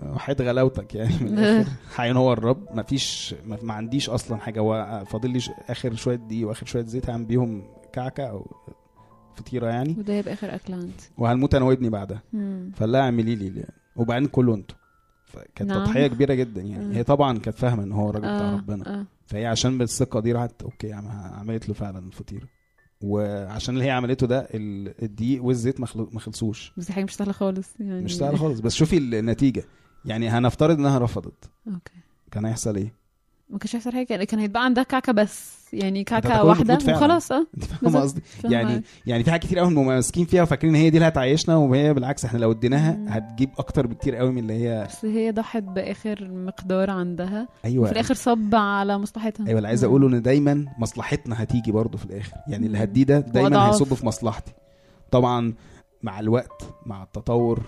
وحيد 0.03 0.41
غلاوتك 0.41 0.95
يعني 0.95 1.13
من 1.21 1.27
الآخر 1.39 2.17
هو 2.17 2.33
الرب 2.33 2.67
ما 2.73 2.83
فيش 2.83 3.35
ما, 3.45 3.73
عنديش 3.73 4.09
أصلا 4.09 4.37
حاجة 4.37 4.59
هو 4.59 5.03
فاضل 5.07 5.29
لي 5.31 5.39
آخر 5.69 5.93
شوية 5.95 6.15
دقيق 6.15 6.47
وآخر 6.47 6.65
شوية 6.65 6.85
زيت 6.85 7.09
هعمل 7.09 7.25
بيهم 7.25 7.63
كعكة 7.93 8.23
أو 8.23 8.47
فطيرة 9.35 9.67
يعني 9.67 9.95
وده 9.99 10.13
يبقى 10.13 10.33
آخر 10.33 10.55
اكل 10.55 10.73
عندي 10.73 10.93
وهنموت 11.17 11.55
أنا 11.55 11.65
وابني 11.65 11.89
بعدها 11.89 12.21
مم. 12.33 12.71
فقال 12.75 12.91
لها 12.91 13.01
اعملي 13.01 13.35
لي. 13.35 13.65
وبعدين 13.95 14.27
كله 14.27 14.55
أنتوا 14.55 14.77
فكانت 15.25 15.71
نعم. 15.71 15.83
تضحية 15.85 16.07
كبيرة 16.07 16.33
جدا 16.33 16.61
يعني 16.61 16.95
آه. 16.95 16.97
هي 16.97 17.03
طبعا 17.03 17.37
كانت 17.37 17.57
فاهمة 17.57 17.83
إن 17.83 17.91
هو 17.91 18.11
بتاع 18.11 18.29
آه. 18.29 18.55
ربنا 18.55 18.99
آه. 18.99 19.05
فهي 19.25 19.45
عشان 19.45 19.77
بالثقه 19.77 20.19
دي 20.19 20.31
راحت 20.31 20.61
أوكي 20.63 20.93
عم- 20.93 21.07
عملت 21.33 21.67
له 21.69 21.73
فعلا 21.75 21.99
الفطيره 21.99 22.47
وعشان 23.01 23.73
اللي 23.75 23.85
هي 23.85 23.91
عملته 23.91 24.27
ده 24.27 24.39
ال- 24.53 25.03
الدقيق 25.03 25.43
والزيت 25.43 25.79
ما 25.79 26.19
خلصوش. 26.19 26.73
بس 26.77 26.85
دي 26.87 26.93
حاجة 26.93 27.03
مش 27.03 27.15
سهلة 27.15 27.31
خالص 27.31 27.69
يعني. 27.79 28.01
مش 28.03 28.17
سهل 28.17 28.37
خالص. 28.39 28.59
بس 28.59 28.75
شوفي 28.75 28.97
النتيجة. 28.97 29.63
يعني 30.05 30.29
هنفترض 30.29 30.79
إنها 30.79 30.99
رفضت. 30.99 31.49
أوكي. 31.67 31.93
كان 32.31 32.45
هيحصل 32.45 32.75
إيه؟ 32.75 32.93
ما 33.49 33.57
كانش 33.57 33.75
هيحصل 33.75 33.91
حاجة 33.91 34.23
كان 34.23 34.39
هيتبقى 34.39 34.65
عندها 34.65 34.83
كعكة 34.83 35.11
بس. 35.11 35.54
يعني 35.73 36.03
كعكه 36.03 36.43
واحدة. 36.43 36.77
وخلاص 36.89 37.31
آه 37.31 37.47
أنت 37.57 37.63
فاهم. 37.65 37.97
قصدي. 37.97 38.21
يعني 38.43 38.83
يعني 39.05 39.23
في 39.23 39.31
حاجات 39.31 39.43
كتير 39.45 39.59
قوي 39.59 39.73
ماسكين 39.73 40.25
فيها 40.25 40.43
وفاكرين 40.43 40.75
هي 40.75 40.89
دي 40.89 40.97
اللي 40.97 41.07
هتعيشنا 41.07 41.55
وهي 41.55 41.93
بالعكس 41.93 42.25
إحنا 42.25 42.37
لو 42.39 42.51
اديناها. 42.51 42.99
هتجيب 43.07 43.49
أكتر 43.59 43.87
بكتير 43.87 44.15
قوي 44.15 44.31
من 44.31 44.37
اللي 44.37 44.53
هي 44.53 44.87
بس 44.89 45.05
هي 45.05 45.31
ضحت 45.31 45.63
بآخر 45.63 46.27
مقدار 46.31 46.89
عندها 46.89 47.47
أيوه 47.65 47.83
وفي 47.83 47.91
الآخر 47.91 48.13
صب 48.13 48.55
على 48.55 48.97
مصلحتها 48.97 49.47
أيوه 49.47 49.57
اللي 49.57 49.67
عايز 49.67 49.83
أقوله 49.83 50.07
إن 50.07 50.21
دايما 50.21 50.65
مصلحتنا 50.79 51.43
هتيجي 51.43 51.71
برضه 51.71 51.97
في 51.97 52.05
الآخر 52.05 52.33
يعني 52.47 52.65
اللي. 52.67 52.83
هديه 52.83 53.03
ده 53.03 53.19
دايما. 53.19 53.69
هيصب 53.69 53.93
في 53.93 54.05
مصلحتي 54.05 54.53
طبعا 55.11 55.53
مع 56.03 56.19
الوقت 56.19 56.63
مع 56.85 57.03
التطور 57.03 57.59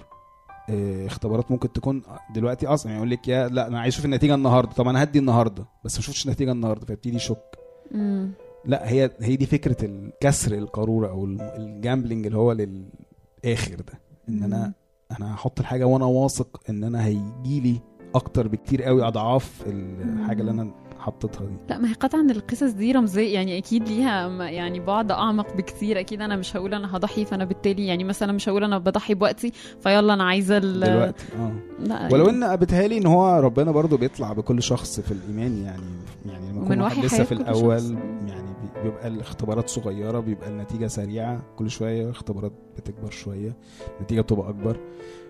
آه، 0.70 1.06
اختبارات 1.08 1.52
ممكن 1.52 1.72
تكون 1.74 2.02
دلوقتي 2.36 2.68
أصلا 2.68 2.92
يعني 2.92 2.98
يقول 3.04 3.12
لك 3.12 3.28
يا 3.28 3.48
لا 3.48 3.68
أنا 3.68 3.80
عايز 3.80 3.94
أشوف 3.94 4.06
النتيجة 4.06 4.36
النهارده 4.36 4.72
طب 4.72 4.88
أنا 4.88 5.04
هدي 5.04 5.20
النهارده 5.20 5.66
بس 5.86 5.96
ما 5.96 6.02
شفتش 6.02 6.26
النتيجة 6.26 6.52
النهارده 6.52 6.86
فيبتدي 6.86 7.16
يشك 7.16 7.57
مم. 7.92 8.30
لا 8.66 8.90
هي 8.92 9.12
هي 9.20 9.36
دي 9.36 9.46
فكرة 9.46 9.86
الكسر 9.86 10.56
القارورة 10.58 11.08
أو 11.10 11.26
الجامبلينج 11.26 12.26
اللي 12.26 12.38
هو 12.38 12.52
للآخر 12.52 13.76
ده 13.76 14.00
إن 14.30 14.44
أنا 14.44 14.74
أنا 15.20 15.34
هحط 15.36 15.60
الحاجة 15.60 15.86
وأنا 15.86 16.06
واثق 16.06 16.62
إن 16.70 16.84
أنا 16.84 17.06
هيجي 17.06 17.60
لي 17.60 17.80
أكتر 18.16 18.48
بكتير 18.48 18.84
قوي 18.84 19.08
أضعاف 19.08 19.64
الحاجة 19.68 20.42
اللي 20.42 20.52
أنا 20.52 20.72
حطيتها 21.08 21.46
دي. 21.46 21.54
لا 21.70 21.78
ما 21.78 21.90
هي 21.90 21.94
قطعا 21.94 22.22
القصص 22.22 22.72
دي 22.72 22.92
رمزية 22.92 23.34
يعني 23.34 23.58
أكيد 23.58 23.90
ليها 23.90 24.28
يعني 24.44 24.80
بعد 24.80 25.12
أعمق 25.12 25.56
بكتير 25.58 26.00
أكيد 26.00 26.22
أنا 26.22 26.36
مش 26.36 26.56
هقول 26.58 26.74
أنا 26.74 26.98
هضحي 26.98 27.26
فأنا 27.26 27.46
بالتالي 27.46 27.88
يعني 27.88 28.04
مثلا 28.04 28.32
مش 28.32 28.50
هقول 28.50 28.64
أنا 28.64 28.78
بضحي 28.78 29.14
بوقتي 29.14 29.52
فيلا 29.80 30.14
أنا 30.14 30.24
عايزة 30.24 30.58
ال- 30.58 30.80
دلوقتي 30.80 31.26
آه. 31.40 31.52
لا 31.80 32.10
ولو 32.14 32.26
يعني 32.28 32.46
إن 32.46 32.56
بيتهيألي 32.56 32.98
إن 32.98 33.06
هو 33.06 33.40
ربنا 33.40 33.72
برضو 33.72 33.98
بيطلع 33.98 34.34
بكل 34.34 34.64
شخص 34.64 35.00
في 35.00 35.12
الإيمان 35.12 35.58
يعني 35.64 35.84
يعني 36.26 36.50
لما 36.52 36.76
يكون 36.86 37.06
لسه 37.06 37.24
في 37.24 37.32
الأول 37.32 37.80
شخص. 37.80 37.92
يعني 38.28 38.48
بي- 38.76 38.82
بيبقى 38.84 39.08
الاختبارات 39.08 39.70
صغيرة 39.70 40.20
بيبقى 40.20 40.50
النتيجة 40.50 40.88
سريعة 40.88 41.42
كل 41.56 41.70
شوية 41.70 42.10
اختبارات 42.10 42.52
بتكبر 42.78 43.10
شوية 43.12 43.56
النتيجة 43.98 44.22
بتبقى 44.22 44.50
أكبر. 44.50 44.80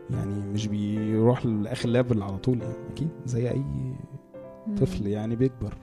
يعني 0.10 0.36
مش 0.54 0.68
بيروح 0.68 1.46
لآخر 1.46 1.90
ليفل 1.90 2.22
على 2.24 2.38
طول 2.38 2.62
يعني 2.62 2.74
أكيد 2.94 3.10
زي 3.26 3.50
أي 3.52 3.64
طفل 4.82 5.08
يعني 5.08 5.36
بيكبر. 5.36 5.74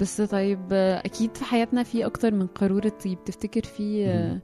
بس 0.00 0.20
طيب 0.20 0.72
أكيد 0.72 1.36
في 1.36 1.44
حياتنا 1.44 1.82
في 1.82 2.06
أكتر 2.06 2.34
من 2.34 2.46
قارورة 2.46 2.92
طيب. 3.04 3.24
تفتكر 3.24 3.62
في. 3.62 4.38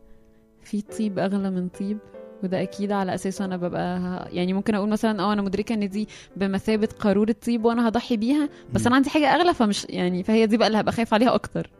في 0.62 0.80
طيب 0.82 1.18
أغلى 1.18 1.50
من 1.50 1.68
طيب؟ 1.68 1.98
وده 2.42 2.62
أكيد 2.62 2.92
على 2.92 3.14
أساسه 3.14 3.44
أنا 3.44 3.56
ببقى 3.56 4.00
يعني 4.32 4.52
ممكن 4.52 4.74
أقول 4.74 4.88
مثلا 4.88 5.22
أه 5.22 5.32
أنا 5.32 5.42
مدركة 5.42 5.74
إن 5.74 5.88
دي 5.88 6.08
بمثابة 6.36 6.88
قارورة 6.98 7.34
طيب 7.46 7.64
وأنا 7.64 7.88
هضحي 7.88 8.16
بيها 8.16 8.48
بس. 8.72 8.86
أنا 8.86 8.96
عندي 8.96 9.10
حاجة 9.10 9.26
أغلى 9.34 9.54
فمش 9.54 9.86
يعني 9.90 10.22
فهي 10.22 10.46
دي 10.46 10.56
بقى 10.56 10.66
اللي 10.66 10.80
هبقى 10.80 10.92
خايف 10.92 11.14
عليها 11.14 11.34
أكتر. 11.34 11.70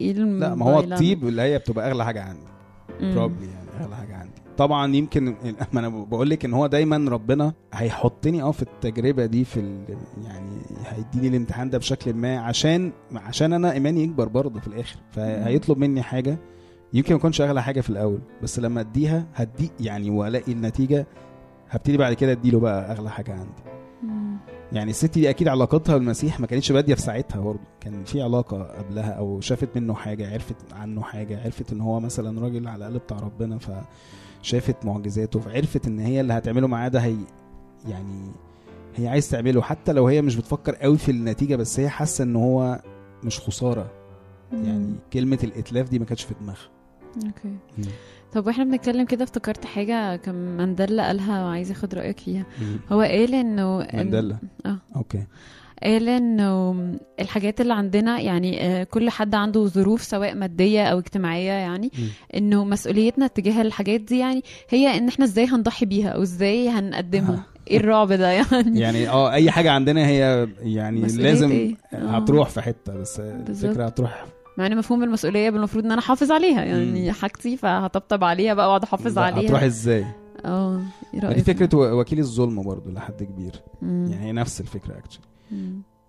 إيه 0.00 0.12
لا 0.12 0.54
ما 0.54 0.66
هو 0.66 0.80
الطيب 0.80 1.28
اللي 1.28 1.42
هي 1.42 1.58
بتبقى 1.58 1.90
أغلى 1.90 2.04
حاجة 2.04 2.22
عندي. 2.22 2.46
بروبلي 3.14 3.46
يعني 3.46 3.84
أغلى 3.84 3.96
حاجة 3.96 4.13
عندي 4.13 4.13
طبعا 4.56 4.96
يمكن 4.96 5.34
ما 5.72 5.80
أنا 5.80 5.88
بقول 5.88 6.30
لك 6.30 6.44
إن 6.44 6.54
هو 6.54 6.66
دايما 6.66 7.10
ربنا 7.10 7.52
هيحطني 7.72 8.42
آه 8.42 8.50
في 8.50 8.62
التجربة 8.62 9.26
دي 9.26 9.44
في 9.44 9.60
ال... 9.60 9.84
يعني 10.24 10.58
هيديني 10.86 11.28
الامتحان 11.28 11.70
ده 11.70 11.78
بشكل 11.78 12.14
ما 12.14 12.38
عشان 12.38 12.92
عشان 13.14 13.52
أنا 13.52 13.72
إيماني 13.72 14.02
يكبر 14.04 14.28
برضه 14.28 14.60
في 14.60 14.66
الآخر. 14.66 14.96
فهيطلب 15.10 15.78
مني 15.78 16.02
حاجة. 16.02 16.38
يمكن 16.92 17.12
ما 17.14 17.18
تكونش 17.18 17.40
أغلى 17.40 17.62
حاجة 17.62 17.80
في 17.80 17.90
الأول 17.90 18.18
بس 18.42 18.58
لما 18.58 18.80
أديها 18.80 19.26
هدي 19.34 19.70
يعني 19.80 20.10
وألاقي 20.10 20.52
النتيجة 20.52 21.06
هبتدي 21.70 21.96
بعد 21.96 22.12
كده 22.12 22.32
أديله 22.32 22.60
بقى 22.60 22.92
أغلى 22.92 23.10
حاجة 23.10 23.32
عندي. 23.32 23.62
مم. 24.02 24.36
يعني 24.72 24.90
الست 24.90 25.14
دي 25.14 25.30
أكيد 25.30 25.48
علاقتها 25.48 25.96
بالمسيح 25.96 26.40
ما 26.40 26.46
كانتش 26.46 26.72
بادية 26.72 26.94
في 26.94 27.00
ساعتها 27.00 27.40
برضه. 27.40 27.60
كان 27.80 28.04
في 28.04 28.22
علاقة 28.22 28.62
قبلها 28.62 29.10
أو 29.10 29.40
شافت 29.40 29.68
منه 29.76 29.94
حاجة 29.94 30.32
عرفت 30.32 30.56
عنه 30.72 31.02
حاجة 31.02 31.42
عرفت 31.44 31.72
إن 31.72 31.80
هو 31.80 32.00
مثلا 32.00 32.40
راجل 32.40 32.68
على 32.68 32.76
الأقل 32.86 32.98
بتاع 32.98 33.18
ربنا. 33.18 33.58
فشافت 34.44 34.84
معجزاته 34.84 35.40
فعرفت 35.40 35.86
إن 35.86 35.98
هي 35.98 36.20
اللي 36.20 36.32
هتعمله 36.32 36.66
معاه 36.68 36.88
ده 36.88 37.00
هي 37.00 37.16
يعني 37.88 38.30
هي 38.96 39.08
عايز 39.08 39.30
تعمله 39.30 39.62
حتى 39.62 39.92
لو 39.92 40.08
هي 40.08 40.22
مش 40.22 40.36
بتفكر 40.36 40.74
قوي 40.74 40.98
في 40.98 41.10
النتيجة 41.10 41.56
بس 41.56 41.80
هي 41.80 41.88
حاسة 41.88 42.24
إن 42.24 42.36
هو 42.36 42.80
مش 43.24 43.40
خسارة. 43.40 43.90
يعني 44.52 44.94
كلمة 45.12 45.38
الإتلاف 45.44 45.88
دي 45.88 45.98
ما 45.98 46.04
كانتش 46.04 46.22
في 46.24 46.34
دماغها. 46.40 46.68
okay. 47.16 47.56
طب 48.32 48.46
وإحنا 48.46 48.64
بنتكلم 48.64 49.06
كده 49.06 49.24
افتكرت 49.24 49.64
حاجة 49.64 50.16
كان 50.16 50.56
مانديلا 50.56 51.06
قالها 51.06 51.44
وعايز 51.44 51.70
اخد 51.70 51.94
رأيك 51.94 52.20
فيها. 52.20 52.46
هو 52.92 53.00
قال 53.00 53.34
إنه 53.34 53.84
إن- 53.84 53.94
مانديلا. 53.94 54.36
آه. 54.66 54.78
okay. 54.96 55.24
قال 55.84 56.08
انه 56.08 56.74
الحاجات 57.20 57.60
اللي 57.60 57.74
عندنا 57.74 58.20
يعني 58.20 58.62
آه، 58.66 58.84
كل 58.84 59.10
حد 59.10 59.34
عنده 59.34 59.66
ظروف 59.66 60.02
سواء 60.02 60.34
مادية 60.34 60.84
أو 60.84 60.98
اجتماعية 60.98 61.52
يعني. 61.52 61.90
إنه 62.36 62.64
مسؤوليتنا 62.64 63.26
تجاه 63.26 63.62
الحاجات 63.62 64.00
دي 64.00 64.18
يعني 64.18 64.42
هي 64.68 64.98
إن 64.98 65.08
إحنا 65.08 65.24
إزاي 65.24 65.46
هنضحي 65.46 65.86
بيها 65.86 66.08
أو 66.08 66.22
إزاي 66.22 66.68
هنقدمها 66.68 67.46
إيه 67.70 67.76
الرعب 67.76 68.12
ده 68.12 68.30
يعني 68.30 68.80
يعني 68.80 69.08
آه 69.08 69.32
أي 69.32 69.50
حاجة 69.50 69.70
عندنا 69.70 70.06
هي 70.06 70.48
يعني 70.60 71.00
لازم 71.00 71.50
إيه؟ 71.50 71.74
آه. 71.94 71.96
هتروح 71.96 72.48
في 72.48 72.60
حتة 72.60 72.94
بس. 72.94 73.20
الفكرة 73.20 73.84
هتروح 73.86 74.24
مع 74.58 74.66
إن 74.66 74.76
مفهوم 74.76 75.02
المسؤولية 75.02 75.48
المفروض 75.48 75.84
إن 75.84 75.92
أنا 75.92 76.00
أحافظ 76.00 76.32
عليها 76.32 76.64
يعني 76.64 77.06
مم. 77.06 77.12
حاجتي 77.12 77.56
فهطبطب 77.56 78.24
عليها 78.24 78.54
بقى 78.54 78.66
وأقعد 78.66 78.82
أحافظ 78.82 79.18
عليها 79.18 79.46
هتروح 79.46 79.62
إزاي 79.62 80.04
آه 80.44 80.80
إيه 81.14 81.28
دي 81.32 81.42
فكرة 81.42 81.94
وكيل 81.94 82.18
الظلم 82.18 82.62
برضو 82.62 82.90
لحد 82.90 83.22
كبير 83.22 83.52
مم. 83.82 84.06
يعني 84.10 84.26
هي 84.26 84.32
نفس 84.32 84.60
الفكرة 84.60 84.98
اكشلي. 84.98 85.33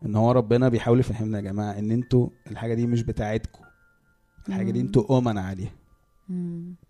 إن 0.06 0.16
هو 0.16 0.32
ربنا 0.32 0.70
بيحاول 0.70 1.00
يفهمنا 1.00 1.38
يا 1.38 1.44
جماعة 1.44 1.80
إن 1.80 1.92
أنتوا 1.92 2.30
الحاجة 2.52 2.74
دي 2.74 2.88
مش 2.88 3.04
بتاعتكم 3.04 3.60
الحاجة 4.50 4.72
دي. 4.72 4.80
أنتوا 4.82 5.18
امنا 5.18 5.42
عليها. 5.42 5.72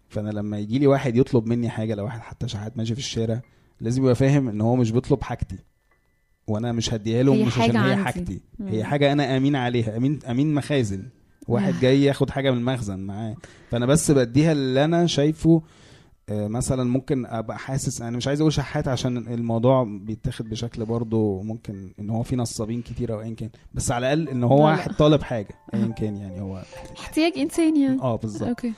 فأنا 0.09 0.29
لما 0.29 0.59
يجي 0.59 0.79
لي 0.79 0.87
واحد 0.87 1.15
يطلب 1.15 1.45
مني 1.47 1.69
حاجة 1.69 1.95
لو 1.95 2.03
واحد 2.03 2.19
حتى 2.19 2.47
شحات 2.47 2.77
ماشي 2.77 2.93
في 2.93 2.99
الشارع 2.99 3.41
لازم 3.81 4.01
يبقى 4.03 4.15
فاهم 4.15 4.47
إن 4.49 4.61
هو 4.61 4.75
مش 4.75 4.91
بيطلب 4.91 5.23
حاجتي 5.23 5.57
وأنا 6.47 6.71
مش 6.71 6.93
هديها 6.93 7.23
له 7.23 7.45
مش 7.45 7.57
عشان 7.57 7.77
هي. 7.77 7.95
حاجتي 7.95 8.41
مم. 8.59 8.67
هي 8.67 8.83
حاجة 8.83 9.11
أنا 9.11 9.37
آمين 9.37 9.55
عليها 9.55 9.97
آمين 9.97 10.19
آمين 10.29 10.53
مخازن 10.53 11.09
واحد 11.47 11.73
جاي 11.81 12.03
ياخد 12.03 12.29
حاجة 12.29 12.51
من 12.51 12.57
المخزن 12.57 12.99
معاه 12.99 13.35
فأنا 13.71 13.85
بس 13.85 14.11
بديها 14.11 14.51
اللي 14.51 14.85
أنا 14.85 15.05
شايفه 15.07 15.61
مثلا 16.31 16.83
ممكن 16.83 17.25
أبقى 17.25 17.57
حاسس 17.59 18.01
أنا 18.01 18.17
مش 18.17 18.27
عايز 18.27 18.39
أقول 18.41 18.53
شحات 18.53 18.87
عشان 18.87 19.17
الموضوع 19.17 19.83
بيتاخد 19.83 20.49
بشكل 20.49 20.85
برضه 20.85 21.41
ممكن 21.41 21.91
إن 21.99 22.09
هو 22.09 22.23
في 22.23 22.35
نصابين 22.35 22.81
كتير 22.81 23.13
أو 23.13 23.21
ايا 23.21 23.35
كان 23.35 23.49
بس 23.73 23.91
على 23.91 24.13
الأقل 24.13 24.29
إن 24.29 24.43
هو 24.43 24.55
لا، 24.57 24.63
لا. 24.63 24.65
واحد 24.65 24.91
طالب 24.95 25.23
حاجة 25.23 25.55
ايا 25.73 25.87
كان 25.87 26.17
يعني 26.17 26.41
هو 26.41 26.63
احتياج 26.99 27.33
إنساني 27.37 27.81
يعني. 27.83 28.01
آه 28.01 28.15
بالظبط. 28.15 28.47
okay. 28.49 28.73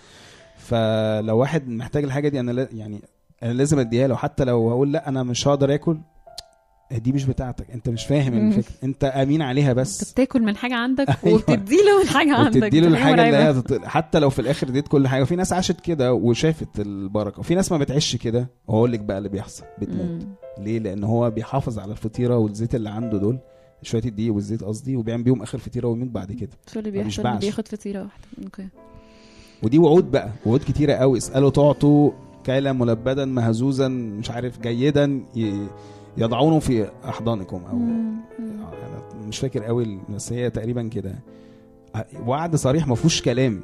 فلو 0.57 1.37
واحد 1.37 1.67
محتاج 1.69 2.03
الحاجة 2.03 2.27
دي 2.29 2.39
أنا 2.39 2.51
لا 2.51 2.67
يعني 2.71 3.01
أنا 3.43 3.53
لازم 3.53 3.79
أديها 3.79 4.07
له 4.07 4.15
حتى 4.15 4.43
لو 4.43 4.69
هقول 4.69 4.91
لا 4.91 5.09
أنا 5.09 5.23
مش 5.23 5.47
هقدر 5.47 5.73
آكل 5.73 5.97
دي 6.91 7.11
مش 7.11 7.25
بتاعتك. 7.25 7.71
انت 7.71 7.89
مش 7.89 8.05
فاهم. 8.05 8.47
الفكرة. 8.47 8.73
انت 8.83 9.03
امين 9.03 9.41
عليها 9.41 9.69
انت 9.71 9.79
بس 9.79 10.11
بتاكل 10.11 10.41
من 10.41 10.55
حاجة 10.57 10.75
عندك 10.75 11.07
أيوة. 11.25 11.35
وبتدي 11.35 11.75
له 11.75 11.99
من 12.03 12.07
حاجة 12.09 12.35
عندك. 12.35 12.55
وبتدي 12.63 12.79
له 12.79 12.87
الحاجة 12.87 13.25
اللي. 13.25 13.37
هي 13.37 13.53
تط- 13.53 13.85
حتى 13.85 14.19
لو 14.19 14.29
في 14.29 14.39
الآخر 14.39 14.67
اديت 14.67 14.87
كل 14.87 15.07
حاجة. 15.07 15.21
وفي 15.21 15.35
ناس 15.35 15.53
عاشت 15.53 15.81
كده 15.81 16.13
وشافت 16.13 16.79
البركة. 16.79 17.39
وفي 17.39 17.55
ناس 17.55 17.71
ما 17.71 17.77
بتعيش 17.77 18.15
كده. 18.15 18.49
وهقول 18.67 18.91
لك 18.91 18.99
بقى 18.99 19.17
اللي 19.17 19.29
بيحصل. 19.29 19.63
بتموت. 19.81 20.05
مم. 20.05 20.19
ليه؟ 20.63 20.79
لأن 20.79 21.03
هو 21.03 21.29
بيحافظ 21.29 21.79
على 21.79 21.91
الفطيرة 21.91 22.37
والزيت 22.37 22.75
اللي 22.75 22.89
عنده 22.89 23.17
دول. 23.17 23.37
شوية 23.81 24.01
الدقيق 24.05 24.33
والزيت 24.33 24.63
قصدي. 24.63 24.95
وبيعمل 24.95 25.23
بيهم 25.23 25.41
آخر 25.41 25.57
فطيرة 25.57 25.87
ويموت 25.87 26.07
بعد 26.09 26.31
كده. 26.31 26.49
شو 26.73 26.79
اللي 26.79 26.91
بيحصل. 26.91 27.37
بياخد 27.37 27.67
فطيرة 27.67 27.99
واحدة. 28.01 28.23
أوكي. 28.43 28.67
ودي 29.63 29.77
وعود 29.79 30.11
بقى. 30.11 30.29
وعود 30.45 30.59
كتيرة 30.67 30.93
قوي. 30.93 31.17
اسالوا 31.17 31.49
تعطوا 31.49 32.11
كيلا 32.43 32.73
ملبدا 32.73 33.25
مهزوزا 33.25 33.87
مش 33.87 34.31
عارف 34.31 34.59
جيدا. 34.59 35.21
ي- 35.35 35.67
يضعونه 36.17 36.59
في 36.59 36.89
أحضانكم 37.05 37.61
أو. 37.69 37.75
مم. 37.75 38.15
أنا 38.39 39.27
مش 39.27 39.39
فاكر 39.39 39.63
قوي 39.63 39.99
بس 40.09 40.33
هي 40.33 40.49
تقريبا 40.49 40.87
كده 40.87 41.15
وعد 42.27 42.55
صريح 42.55 42.87
ما 42.87 42.95
فيهوش 42.95 43.21
كلام 43.21 43.63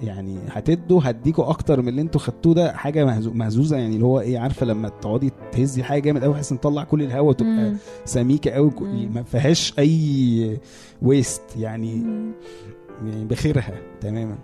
يعني 0.00 0.38
هتدوا 0.48 1.00
هديكوا 1.04 1.50
أكتر 1.50 1.82
من 1.82 1.88
اللي 1.88 2.00
أنتوا 2.02 2.20
خدتوه 2.20 2.54
ده 2.54 2.72
حاجة 2.72 3.04
مهزو- 3.06 3.32
مهزوزة 3.34 3.76
يعني 3.76 3.94
اللي 3.94 4.04
هو 4.06 4.20
إيه 4.20 4.38
عارفة 4.38 4.66
لما 4.66 4.88
تقعدي 4.88 5.30
تهزي 5.52 5.82
حاجة 5.82 6.00
جامد 6.00 6.24
قوي 6.24 6.32
بحيث 6.32 6.52
نطلع 6.52 6.84
كل 6.84 7.02
الهواء 7.02 7.24
وتبقى 7.28 7.50
مم. 7.70 7.76
سميكة 8.04 8.50
قوي. 8.50 8.70
ما 9.14 9.22
فيهاش 9.22 9.74
أي 9.78 10.58
ويست 11.02 11.42
يعني. 11.56 12.02
يعني 13.06 13.24
بخيرها 13.24 13.74
تماما 14.00 14.38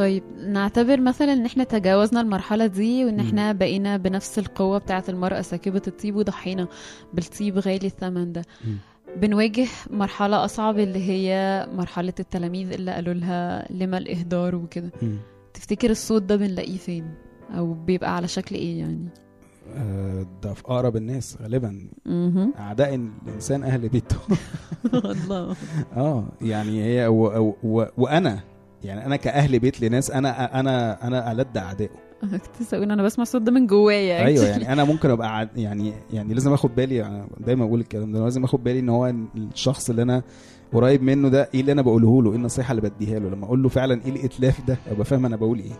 طيب 0.00 0.22
نعتبر 0.46 1.00
مثلا 1.00 1.32
إن 1.32 1.46
إحنا 1.46 1.64
تجاوزنا 1.64 2.20
المرحلة 2.20 2.66
دي 2.66 3.04
وإن. 3.04 3.20
إحنا 3.20 3.52
بقينا 3.52 3.96
بنفس 3.96 4.38
القوة 4.38 4.78
بتاعة 4.78 5.04
المرأة 5.08 5.40
ساكبة 5.40 5.82
الطيب 5.86 6.16
وضحينا 6.16 6.68
بالطيب 7.14 7.58
غالي 7.58 7.86
الثمن 7.86 8.32
ده. 8.32 8.42
بنواجه 9.16 9.66
مرحلة 9.90 10.44
أصعب 10.44 10.78
اللي 10.78 10.98
هي 11.10 11.66
مرحلة 11.76 12.12
التلاميذ 12.20 12.72
اللي 12.72 12.90
قالوا 12.92 13.14
لها 13.14 13.66
لما 13.72 13.98
الإهدار 13.98 14.54
وكده. 14.54 14.90
تفتكر 15.54 15.90
الصوت 15.90 16.22
ده 16.22 16.36
بنلاقيه 16.36 16.76
فين 16.78 17.14
أو 17.56 17.74
بيبقى 17.74 18.16
على 18.16 18.28
شكل 18.28 18.54
إيه 18.56 18.78
يعني 18.78 19.08
آه، 19.76 20.26
ده 20.42 20.54
في 20.54 20.62
أقرب 20.64 20.96
الناس 20.96 21.38
غالبا. 21.42 21.88
أعداء 22.58 22.94
الإنسان 22.94 23.62
أهل 23.62 23.88
بيته 23.88 24.16
الله 24.94 25.56
آه 25.96 26.24
يعني 26.42 26.84
هي 26.84 27.06
و 27.06 27.24
و 27.26 27.54
و 27.62 27.84
وأنا 27.96 28.40
يعني 28.84 29.06
أنا 29.06 29.16
كأهل 29.16 29.58
بيت 29.58 29.80
لناس 29.80 30.10
أنا 30.10 30.60
أنا 30.60 31.06
أنا 31.06 31.32
ألد 31.32 31.56
أعدائه 31.56 31.90
كنت 32.20 32.60
لسه 32.60 32.76
أنا 32.76 33.02
بسمع 33.02 33.22
الصوت 33.22 33.42
ده 33.42 33.52
من 33.52 33.66
جوايا 33.66 34.24
أيوه. 34.26 34.44
يعني 34.44 34.72
أنا 34.72 34.84
ممكن 34.84 35.10
أبقى 35.10 35.48
يعني 35.56 35.92
يعني 36.12 36.34
لازم 36.34 36.52
آخد 36.52 36.74
بالي 36.74 37.04
أنا 37.04 37.28
دايما 37.38 37.66
بقول 37.66 37.80
الكلام 37.80 38.12
ده 38.12 38.24
لازم 38.24 38.44
آخد 38.44 38.64
بالي 38.64 38.78
إن 38.78 38.88
هو 38.88 39.14
الشخص 39.36 39.90
اللي 39.90 40.02
أنا 40.02 40.22
قريب 40.72 41.02
منه 41.02 41.28
ده 41.28 41.48
إيه 41.54 41.60
اللي 41.60 41.72
أنا 41.72 41.82
بقوله 41.82 42.22
له؟ 42.22 42.30
إيه 42.30 42.36
النصيحة 42.36 42.72
اللي 42.72 42.82
بديها 42.90 43.18
له؟ 43.18 43.28
لما 43.28 43.44
أقول 43.46 43.62
له 43.62 43.68
فعلا 43.68 44.00
إيه 44.04 44.10
الإتلاف 44.10 44.60
ده؟ 44.66 44.76
أبقى 44.90 45.04
فاهم 45.04 45.26
أنا 45.26 45.36
بقول 45.36 45.58
إيه. 45.58 45.72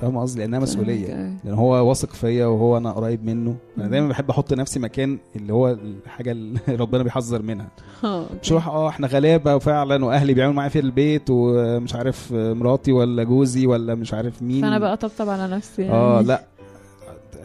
فاهم 0.00 0.18
قصدي؟ 0.18 0.40
لأنها 0.40 0.58
مسؤولية. 0.58 1.06
فاهمك 1.06 1.36
لأن 1.44 1.54
هو 1.54 1.88
واثق 1.88 2.12
فيا 2.12 2.46
وهو 2.46 2.76
أنا 2.76 2.92
قريب 2.92 3.24
منه. 3.24 3.56
أنا 3.78 3.88
دايما 3.88 4.08
بحب 4.08 4.30
أحط 4.30 4.52
نفسي 4.52 4.80
مكان 4.80 5.18
اللي 5.36 5.52
هو 5.52 5.70
الحاجة 6.06 6.30
اللي 6.32 6.58
ربنا 6.82 7.02
بيحذر 7.02 7.42
منها. 7.42 7.68
آه 8.04 8.26
مش 8.42 8.52
آه 8.52 8.88
إحنا 8.88 9.06
غلابة 9.06 9.56
وفعلا 9.56 10.04
وأهلي 10.04 10.34
بيعملوا 10.34 10.56
معايا 10.56 10.68
في 10.70 10.78
البيت 10.80 11.22
ومش 11.30 11.94
عارف 11.94 12.32
مراتي 12.32 12.92
ولا 12.92 13.22
جوزي 13.22 13.66
ولا 13.66 13.94
مش 13.94 14.14
عارف 14.14 14.42
مين. 14.42 14.62
فأنا 14.62 14.78
بقى 14.78 14.96
طبطب 14.96 15.28
على 15.28 15.48
نفسي 15.48 15.82
يعني. 15.82 15.94
آه 15.94 16.20
لأ. 16.28 16.42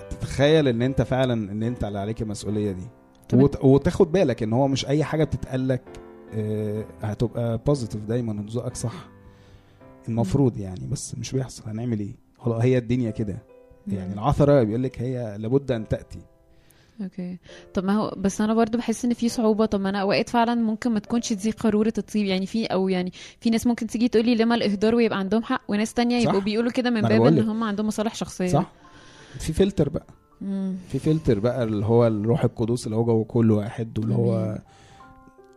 تتخيل 0.09 0.67
إن 0.67 0.81
أنت 0.81 1.01
فعلا 1.01 1.33
إن 1.51 1.63
أنت 1.63 1.83
اللي 1.83 1.99
عليك 1.99 2.21
المسؤولية 2.21 2.71
دي. 2.71 2.83
وتاخد 3.63 4.11
بالك 4.11 4.43
إن 4.43 4.53
هو 4.53 4.67
مش 4.67 4.87
أي 4.87 5.03
حاجة 5.03 5.23
بتتقالك 5.23 5.81
آه، 5.81 6.10
هتبقى 7.01 7.57
بوزيتيف 7.65 8.01
دايما 8.01 8.41
وذوقك 8.41 8.75
صح. 8.75 9.09
المفروض 10.07 10.57
يعني 10.57 10.87
بس 10.87 11.15
مش 11.17 11.31
بيحصل. 11.31 11.69
هنعمل 11.69 11.99
إيه؟ 11.99 12.15
خلاص 12.37 12.61
هي 12.61 12.77
الدنيا 12.77 13.11
كده. 13.11 13.37
يعني 13.87 14.13
العثرة 14.13 14.63
بيقول 14.63 14.83
لك 14.83 15.01
هي 15.01 15.37
لابد 15.39 15.71
أن 15.71 15.87
تأتي. 15.87 16.19
okay. 17.01 17.37
طب 17.73 17.83
ما 17.83 17.93
هو 17.93 18.15
بس 18.17 18.41
أنا 18.41 18.53
برضو 18.53 18.77
بحس 18.77 19.05
إن 19.05 19.13
في 19.13 19.29
صعوبة. 19.29 19.65
طب 19.65 19.81
ما 19.81 19.89
أنا 19.89 20.01
أوقات 20.01 20.29
فعلا 20.29 20.55
ممكن 20.55 20.91
ما 20.91 20.99
تكونش 20.99 21.33
دي 21.33 21.51
قارورة 21.51 21.93
الطيب. 21.97 22.25
يعني 22.25 22.45
في 22.45 22.65
أو 22.65 22.89
يعني 22.89 23.11
في 23.39 23.49
ناس 23.49 23.67
ممكن 23.67 23.87
تيجي 23.87 24.07
تقول 24.07 24.25
لي 24.25 24.35
لما 24.35 24.55
الإهدار 24.55 24.95
ويبقى 24.95 25.19
عندهم 25.19 25.43
حق 25.43 25.61
وناس 25.67 25.93
تانية. 25.93 26.17
يبقوا 26.17 26.41
بيقولوا 26.41 26.71
كده 26.71 26.89
من 26.89 27.01
باب 27.01 27.25
إن. 27.25 27.39
هم 27.49 27.63
عندهم 27.63 27.87
مصالح 27.87 28.15
شخصية. 28.15 28.47
صح. 28.47 28.71
في 29.39 29.53
فلتر 29.53 29.89
بقى. 29.89 30.07
مم. 30.41 30.75
في 30.89 30.99
فلتر 30.99 31.39
بقى 31.39 31.63
اللي 31.63 31.85
هو 31.85 32.07
الروح 32.07 32.43
القدس 32.43 32.85
اللي 32.85 32.95
هو 32.95 33.05
جوه 33.05 33.23
كل 33.23 33.51
واحد 33.51 33.99
واللي 33.99 34.15
هو 34.15 34.45
أمين. 34.45 34.59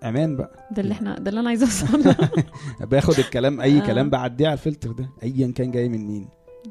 أمان 0.05 0.37
بقى 0.37 0.69
ده 0.71 0.83
اللي 0.83 0.93
إحنا 0.93 1.19
ده 1.19 1.29
اللي 1.29 1.41
أنا 1.41 1.49
عايزه 1.49 1.67
أوصل. 1.67 2.15
باخد 2.91 3.19
الكلام 3.19 3.61
أي 3.61 3.79
آه. 3.79 3.87
كلام 3.87 4.11
بعديه 4.11 4.47
على 4.47 4.53
الفلتر 4.53 4.93
ده 4.93 5.09
ايا 5.23 5.53
كان 5.53 5.71
جاي 5.71 5.89
من 5.89 6.07
مين 6.07 6.29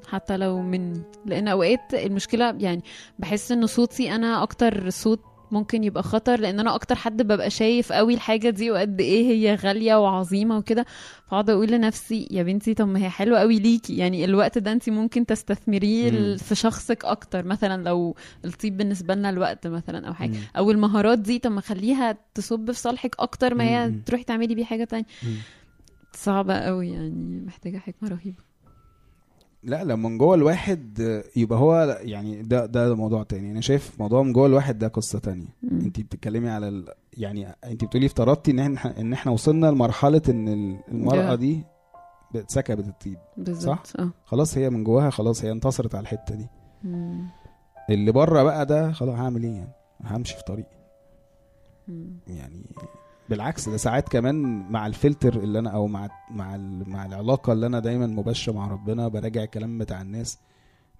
حتى 0.08 0.38
لو 0.38 0.62
مني 0.62 1.02
لأن 1.26 1.48
أوقات 1.48 1.94
المشكلة 1.94 2.56
يعني 2.60 2.84
بحس 3.20 3.52
إن 3.52 3.68
صوتي 3.68 4.16
أنا 4.16 4.44
أكتر 4.44 4.90
صوت 4.90 5.20
ممكن 5.54 5.84
يبقى 5.84 6.04
خطر 6.04 6.40
لأن 6.40 6.60
أنا 6.60 6.76
أكتر 6.76 6.96
حد 6.96 7.22
ببقى 7.22 7.50
شايف 7.50 7.92
قوي 7.92 8.14
الحاجة 8.14 8.50
دي 8.50 8.72
وقد 8.72 9.02
إيه 9.02 9.26
هي 9.32 9.56
غالية 9.56 9.96
وعظيمة 9.96 10.58
وكده 10.58 10.86
فأقعد 11.28 11.50
أقول 11.50 11.72
لنفسي 11.72 12.28
يا 12.32 12.44
بنتي 12.44 12.74
طب 12.74 12.88
ما 12.88 13.00
هي 13.00 13.10
حلوة 13.10 13.40
قوي 13.40 13.60
ليكي 13.60 13.98
يعني 13.98 14.26
الوقت 14.26 14.58
ده 14.58 14.72
انت 14.72 14.90
ممكن 14.90 15.26
تستثمريه 15.26 16.12
مم. 16.12 16.38
في 16.38 16.56
شخصك 16.56 17.06
أكتر 17.06 17.46
مثلا 17.46 17.84
لو 17.84 18.16
الطيب 18.46 18.78
بالنسبة 18.78 19.16
لنا 19.16 19.30
الوقت 19.30 19.68
مثلا 19.68 20.08
أو 20.08 20.14
حاجة 20.14 20.30
مم. 20.32 20.38
أو 20.58 20.72
المهارات 20.72 21.20
دي 21.20 21.40
طب 21.40 21.52
ما 21.52 21.62
خليها 21.62 22.18
تصب 22.34 22.72
في 22.72 22.80
صالحك 22.80 23.16
أكتر 23.20 23.56
ما 23.56 23.64
هي. 23.64 23.94
تروحي 24.06 24.24
تعملي 24.24 24.56
بيه 24.56 24.66
حاجة 24.66 24.84
تانية 24.84 25.06
مم. 25.24 25.36
صعبة 26.14 26.54
قوي 26.60 26.90
يعني 26.90 27.42
محتاجة 27.46 27.78
حكمة 27.78 28.10
رهيبة 28.10 28.53
لا 29.64 29.84
لما 29.84 30.10
من 30.10 30.18
جوه 30.18 30.36
الواحد 30.36 31.00
يبقى 31.36 31.60
هو 31.60 31.98
يعني 32.02 32.42
ده 32.42 32.66
ده 32.66 32.96
موضوع 32.96 33.24
تاني 33.24 33.52
أنا 33.52 33.62
شايف 33.62 34.00
موضوع 34.00 34.24
من 34.24 34.34
جوه 34.34 34.46
الواحد 34.46 34.80
ده 34.80 34.88
قصة 34.88 35.20
تانية. 35.20 35.48
انت 35.72 36.00
بتتكلمي 36.00 36.50
على 36.50 36.68
ال... 36.68 36.86
يعني 37.14 37.48
انت 37.64 37.84
بتقولي 37.86 38.06
افترضتي 38.06 38.52
إن 38.52 38.60
إحنا 38.60 39.00
إن 39.00 39.14
إحنا 39.14 39.32
وصلنا 39.32 39.68
لمرحلة 39.68 40.22
إن 40.30 40.48
ال- 40.48 40.80
المرأة. 40.92 41.36
دي 41.36 41.64
اتسكبت 42.36 42.88
الطيب 42.88 43.18
بالظبط 43.38 43.94
آه 44.00 44.10
خلاص 44.26 44.58
هي 44.58 44.70
من 44.70 44.84
جواها 44.84 45.10
خلاص 45.10 45.46
هي 45.46 45.52
انتصرت 45.52 45.96
على 45.96 46.02
الحتة 46.02 46.36
دي 46.36 46.48
مم. 46.84 47.28
اللي 47.90 48.12
بره 48.12 48.44
بقى 48.44 48.66
ده 48.66 48.92
خلاص 48.92 49.16
هعمل 49.16 49.44
إيه 49.44 49.52
يعني 49.56 49.72
همشي 50.04 50.36
في 50.38 50.44
طريقي. 50.44 50.78
يعني 52.28 52.64
بالعكس 53.30 53.70
ده 53.70 53.78
ساعات 53.78 54.10
كمان 54.10 54.68
مع 54.72 54.88
الفلتر 54.88 55.34
اللي 55.36 55.60
أنا 55.60 55.70
أو 55.70 55.88
مع 55.88 56.10
مع 56.32 56.58
مع 56.88 57.06
العلاقة 57.06 57.54
اللي 57.54 57.66
أنا 57.66 57.80
دايما 57.80 58.08
مباشرة 58.08 58.54
مع 58.54 58.68
ربنا 58.68 59.08
براجع 59.08 59.44
الكلام 59.44 59.78
بتاع 59.78 60.02
الناس 60.02 60.40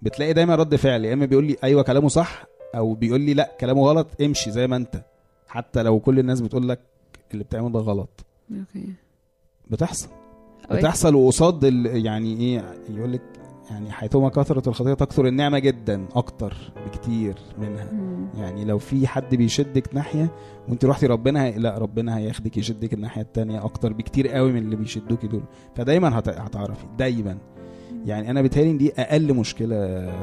بتلاقي 0.02 0.32
دايما 0.32 0.54
رد 0.54 0.76
فعل 0.76 1.04
يا 1.04 1.12
إما 1.12 1.26
بيقول 1.26 1.44
لي 1.44 1.56
أيوه 1.64 1.82
كلامه 1.82 2.08
صح 2.08 2.44
أو 2.74 2.94
بيقول 2.94 3.20
لي 3.20 3.34
لأ 3.34 3.56
كلامه 3.60 3.82
غلط 3.82 4.06
امشي 4.22 4.50
زي 4.50 4.66
ما 4.66 4.76
أنت. 4.76 5.04
حتى 5.48 5.82
لو 5.82 6.00
كل 6.00 6.18
الناس 6.18 6.40
بتقول 6.40 6.68
لك 6.68 6.80
اللي 7.32 7.44
بتعمله 7.44 7.70
ده 7.70 7.80
غلط. 7.80 8.26
أوكي. 8.50 8.88
بتحصل. 9.70 10.08
بتحصل 10.70 11.14
وقصاد 11.14 11.62
يعني 11.84 12.36
إيه 12.40 12.74
يقول 12.90 13.12
لك 13.12 13.22
يعني 13.70 13.92
حيثما 13.92 14.28
كثرت 14.28 14.68
الخطيه 14.68 14.94
تكثر 14.94 15.26
النعمة 15.26 15.58
جدا 15.58 16.04
أكتر 16.14 16.54
بكتير 16.86 17.34
منها. 17.58 17.92
مم. 17.92 18.28
يعني 18.38 18.64
لو 18.64 18.78
في 18.78 19.06
حد 19.06 19.34
بيشدك 19.34 19.94
ناحية 19.94 20.30
وانت 20.68 20.84
رحتي 20.84 21.06
ربنا 21.06 21.44
هي... 21.44 21.58
لا 21.58 21.78
ربنا 21.78 22.18
هياخدك 22.18 22.56
يشدك 22.56 22.92
الناحية 22.92 23.22
التانية 23.22 23.64
أكتر 23.64 23.92
بكتير 23.92 24.28
قوي 24.28 24.52
من 24.52 24.58
اللي 24.58 24.76
بيشدوكي 24.76 25.26
دول. 25.26 25.42
فدايما 25.74 26.18
هت... 26.18 26.28
هتعرفي 26.28 26.86
دايما. 26.98 27.38
يعني 28.06 28.30
أنا 28.30 28.42
بيتهيألي 28.42 28.70
إن 28.70 28.78
دي 28.78 28.92
أقل 28.98 29.34
مشكلة 29.34 29.76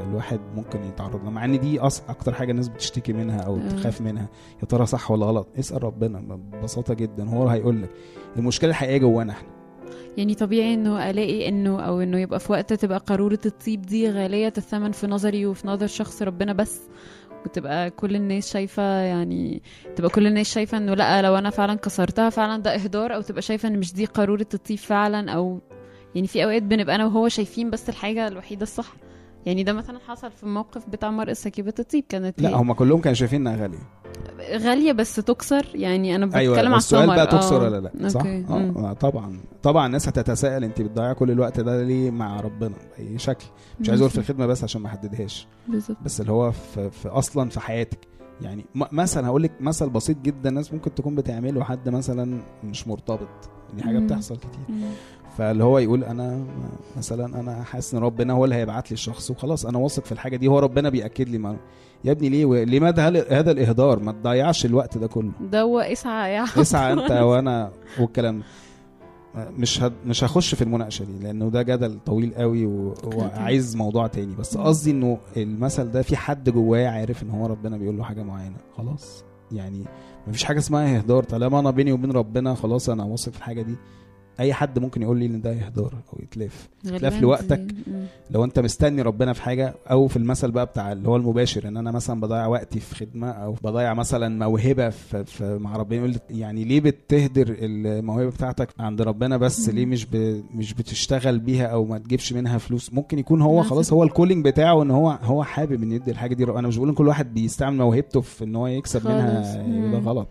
الواحد 0.09 0.39
ممكن 0.55 0.83
يتعرض 0.83 1.21
لها 1.23 1.29
مع 1.29 1.45
إن 1.45 1.59
دي 1.59 1.79
أص... 1.79 2.03
أكتر 2.09 2.33
حاجة 2.33 2.51
الناس 2.51 2.69
بتشتكي 2.69 3.13
منها 3.13 3.39
أو 3.41 3.57
آه. 3.57 3.69
تخاف 3.69 4.01
منها. 4.01 4.29
يا 4.61 4.65
ترى 4.65 4.85
صح 4.85 5.11
ولا 5.11 5.25
غلط؟ 5.25 5.47
اسأل 5.59 5.83
ربنا 5.83 6.19
ببساطة 6.19 6.93
جدا 6.93 7.29
هو 7.29 7.47
هيقول 7.47 7.81
لك 7.81 7.89
المشكلة 8.37 8.69
الحقيقية 8.69 8.97
جوانا 8.97 9.33
إحنا. 9.33 9.60
يعني 10.17 10.35
طبيعي 10.35 10.73
إنه 10.73 11.09
ألاقي 11.09 11.47
إنه 11.47 11.81
أو 11.81 12.01
إنه 12.01 12.19
يبقى 12.19 12.39
في 12.39 12.51
وقت 12.51 12.73
تبقى 12.73 12.97
قارورة 12.99 13.39
الطيب 13.45 13.81
دي 13.81 14.09
غالية 14.11 14.53
الثمن 14.57 14.91
في 14.91 15.07
نظري 15.07 15.45
وفي 15.45 15.67
نظر 15.67 15.87
شخص 15.87 16.21
ربنا 16.21 16.53
بس 16.53 16.81
وتبقى 17.45 17.89
كل 17.89 18.15
الناس 18.15 18.53
شايفة 18.53 18.83
يعني 18.83 19.61
تبقى 19.95 20.09
كل 20.09 20.27
الناس 20.27 20.53
شايفة 20.53 20.77
إنه 20.77 20.93
لأ 20.93 21.21
لو 21.21 21.35
أنا 21.37 21.49
فعلا 21.49 21.73
كسرتها 21.75 22.29
فعلا 22.29 22.61
ده 22.61 22.75
إهدار 22.75 23.15
أو 23.15 23.21
تبقى 23.21 23.41
شايفة 23.41 23.67
إن 23.69 23.79
مش 23.79 23.93
دي 23.93 24.05
قارورة 24.05 24.47
الطيب 24.53 24.77
فعلا 24.77 25.31
أو 25.31 25.61
يعني 26.15 26.27
في 26.27 26.43
أوقات 26.43 26.63
بنبقى 26.63 26.95
أنا 26.95 27.05
وهو 27.05 27.27
شايفين 27.27 27.69
بس 27.69 27.89
الحاجة 27.89 28.27
الوحيدة 28.27 28.63
الصح. 28.63 28.93
يعني 29.45 29.63
ده 29.63 29.73
مثلا 29.73 29.99
حصل 30.07 30.31
في 30.31 30.43
الموقف 30.43 30.89
بتاع 30.89 31.11
مرأة 31.11 31.33
سكيبة 31.33 31.73
الطيب 31.79 32.03
كانت 32.09 32.41
لا 32.41 32.55
هم 32.55 32.73
كلهم 32.73 33.01
كانوا 33.01 33.15
شايفين 33.15 33.47
إنها 33.47 33.61
غالية. 33.61 33.77
غالية 34.57 34.91
بس 34.91 35.15
تكسر 35.15 35.65
يعني 35.75 36.15
أنا 36.15 36.25
بتكلم 36.25 36.39
أيوه 36.41 36.59
على 36.59 36.75
السؤال 36.75 37.07
بقى 37.07 37.27
تكسر 37.27 37.61
آه. 37.61 37.69
ولا 37.69 37.91
لا 37.93 38.09
صح؟ 38.09 38.19
أوكي. 38.19 38.45
مم. 38.49 38.77
آه 38.77 38.93
طبعا 38.93 39.39
طبعا 39.63 39.85
الناس 39.85 40.07
هتتساءل 40.07 40.63
انت 40.63 40.81
بتضيع 40.81 41.13
كل 41.13 41.31
الوقت 41.31 41.59
ده 41.59 41.83
ليه 41.83 42.11
مع 42.11 42.39
ربنا؟ 42.41 42.73
بأي 42.97 43.17
شكل. 43.17 43.45
مش 43.79 43.89
عايز 43.89 44.01
أقول 44.01 44.11
في 44.11 44.17
الخدمة 44.17 44.45
بس 44.45 44.63
عشان 44.63 44.81
ما 44.81 44.87
أحددهاش. 44.87 45.47
بس 46.05 46.21
اللي 46.21 46.31
هو 46.31 46.51
في, 46.51 46.91
في 46.91 47.07
أصلا 47.07 47.49
في 47.49 47.59
حياتك. 47.59 47.99
يعني 48.41 48.65
مثلا 48.91 49.27
هقول 49.27 49.43
لك 49.43 49.51
مثل 49.59 49.89
بسيط 49.89 50.17
جدا 50.17 50.49
الناس 50.49 50.73
ممكن 50.73 50.95
تكون 50.95 51.15
بتعمله 51.15 51.63
حد 51.63 51.89
مثلا 51.89 52.41
مش 52.63 52.87
مرتبط. 52.87 53.49
دي 53.75 53.83
حاجة 53.83 53.99
مم. 53.99 54.07
بتحصل 54.07 54.37
كتير. 54.37 54.51
مم. 54.69 54.83
فاللي 55.37 55.63
هو 55.63 55.77
يقول 55.79 56.03
أنا 56.03 56.43
مثلا 56.97 57.39
أنا 57.39 57.63
حاسس 57.63 57.93
إن 57.95 57.99
ربنا 57.99 58.33
هو 58.33 58.45
اللي 58.45 58.55
هيبعت 58.55 58.91
لي 58.91 58.93
الشخص 58.93 59.31
وخلاص 59.31 59.65
أنا 59.65 59.77
واثق 59.77 60.05
في 60.05 60.11
الحاجة 60.11 60.35
دي 60.35 60.47
هو 60.47 60.59
ربنا 60.59 60.89
بيأكد 60.89 61.29
لي 61.29 61.37
ما 61.37 61.57
يا 62.05 62.11
ابني 62.11 62.29
ليه؟ 62.29 62.45
لماذا 62.65 63.07
هذا 63.29 63.51
الإهدار؟ 63.51 63.99
ما 63.99 64.11
تضيعش 64.11 64.65
الوقت 64.65 64.97
ده 64.97 65.07
كله. 65.07 65.31
ده 65.51 65.61
هو 65.61 65.79
اسعى 65.79 66.33
يا 66.33 66.43
اسعى 66.43 66.93
أنت 66.93 67.11
وأنا 67.31 67.71
والكلام. 67.99 68.43
مش 69.35 69.83
هد... 69.83 69.93
مش 70.05 70.23
هخش 70.23 70.55
في 70.55 70.61
المناقشة 70.61 71.05
دي 71.05 71.23
لأنه 71.23 71.49
ده 71.49 71.61
جدل 71.61 71.99
طويل 72.05 72.33
قوي 72.35 72.65
و... 72.65 72.93
وعايز 73.15 73.75
موضوع 73.75 74.07
تاني. 74.07 74.35
بس 74.35 74.57
قصدي 74.57 74.91
إنه 74.91 75.17
المثل 75.37 75.91
ده 75.91 76.01
في 76.01 76.15
حد 76.17 76.49
جواه 76.49 76.87
عارف 76.87 77.23
إن 77.23 77.29
هو 77.29 77.45
ربنا 77.45 77.77
بيقول 77.77 77.97
له 77.97 78.03
حاجة 78.03 78.23
معينة. 78.23 78.57
خلاص. 78.77 79.23
يعني 79.51 79.83
مفيش 80.27 80.43
حاجة 80.43 80.57
اسمها 80.59 80.97
إهدار. 80.97 81.23
طالما 81.23 81.59
أنا 81.59 81.71
بيني 81.71 81.91
وبين 81.91 82.11
ربنا 82.11 82.55
خلاص 82.55 82.89
أنا 82.89 83.03
واثق 83.03 83.31
في 83.31 83.37
الحاجة 83.37 83.61
دي 83.61 83.75
أي 84.39 84.53
حد 84.53 84.79
ممكن 84.79 85.01
يقول 85.01 85.17
لي 85.19 85.25
إن 85.25 85.41
ده 85.41 85.51
اهدار 85.51 85.93
أو 86.13 86.19
يتلاف 86.23 86.69
غالباً 86.87 87.15
لوقتك. 87.21 87.65
لو 88.31 88.43
أنت 88.43 88.59
مستني 88.59 89.01
ربنا 89.01 89.33
في 89.33 89.41
حاجة 89.41 89.73
أو 89.91 90.07
في 90.07 90.17
المثل 90.17 90.51
بقى 90.51 90.65
بتاع 90.65 90.91
اللي 90.91 91.09
هو 91.09 91.15
المباشر 91.15 91.67
إن 91.67 91.77
أنا 91.77 91.91
مثلا 91.91 92.21
بضيع 92.21 92.47
وقتي 92.47 92.79
في 92.79 92.95
خدمة 92.95 93.29
أو 93.29 93.55
بضيع 93.63 93.93
مثلا 93.93 94.45
موهبة 94.47 94.89
في, 94.89 95.25
في 95.25 95.57
مع 95.57 95.75
ربنا 95.77 95.99
يقول 95.99 96.15
يعني 96.29 96.63
ليه 96.63 96.79
بتهدر 96.81 97.55
الموهبة 97.59 98.29
بتاعتك 98.29 98.69
عند 98.79 99.01
ربنا 99.01 99.37
بس. 99.37 99.69
ليه 99.69 99.85
مش 99.85 100.05
ب... 100.05 100.43
مش 100.55 100.73
بتشتغل 100.73 101.39
بيها 101.39 101.65
أو 101.65 101.85
ما 101.85 101.97
تجيبش 101.97 102.33
منها 102.33 102.57
فلوس 102.57 102.93
ممكن 102.93 103.19
يكون 103.19 103.41
هو. 103.41 103.63
خلاص 103.63 103.93
هو 103.93 104.03
الكولينج 104.03 104.45
بتاعه 104.45 104.81
إن 104.83 104.91
هو 104.91 105.09
هو 105.23 105.43
حابب 105.43 105.83
إن 105.83 105.91
يدي 105.91 106.11
الحاجة 106.11 106.33
دي 106.33 106.43
أنا 106.43 106.67
مش 106.67 106.77
بقول 106.77 106.89
إن 106.89 106.95
كل 106.95 107.07
واحد 107.07 107.33
بيستعمل 107.33 107.77
موهبته 107.77 108.21
في 108.21 108.43
إن 108.43 108.55
هو 108.55 108.67
يكسب. 108.67 109.07
منها. 109.07 109.91
ده 109.91 109.97
غلط 109.97 110.27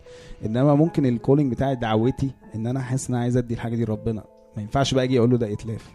إنما 0.47 0.74
ممكن 0.74 1.07
ال 1.07 1.12
calling 1.12 1.53
بتاعي 1.53 1.76
دعوتي 1.76 2.30
إن 2.55 2.66
أنا 2.66 2.80
حاسس 2.80 3.09
إن 3.09 3.14
أنا 3.14 3.22
عايز 3.22 3.36
أدي 3.36 3.55
الحاجة 3.55 3.76
دي 3.76 3.84
لربنا. 3.84 4.24
ما 4.57 4.62
ينفعش 4.62 4.95
بقى 4.95 5.05
أجي 5.05 5.18
أقول 5.18 5.30
له 5.30 5.36
ده 5.38 5.53
إتلاف. 5.53 5.91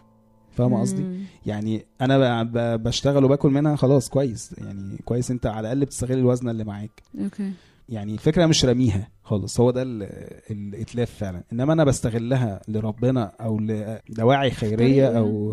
فاهم 0.52 0.74
قصدي. 0.74 1.06
يعني 1.46 1.86
أنا 2.02 2.44
بشتغل 2.76 3.24
وباكل 3.26 3.50
منها 3.50 3.76
خلاص 3.76 4.10
كويس. 4.10 4.56
يعني 4.58 4.98
كويس 5.06 5.32
أنت 5.32 5.46
على 5.46 5.60
الأقل 5.60 5.86
بتستغل 5.86 6.18
الوزنه 6.18 6.52
اللي 6.52 6.64
معاك. 6.64 7.02
okay. 7.24 7.52
يعني 7.90 8.14
الفكرة 8.14 8.46
مش 8.46 8.66
رميها 8.66 9.08
خالص. 9.24 9.60
هو 9.60 9.72
ده 9.72 9.82
ال- 9.82 10.04
الإتلاف 10.52 11.12
فعلا. 11.12 11.44
إنما 11.54 11.74
أنا 11.74 11.84
بستغلها 11.84 12.62
لربنا 12.68 13.24
أو 13.42 13.60
لدواعي 13.60 14.52
خيرية. 14.52 15.18
أو 15.18 15.52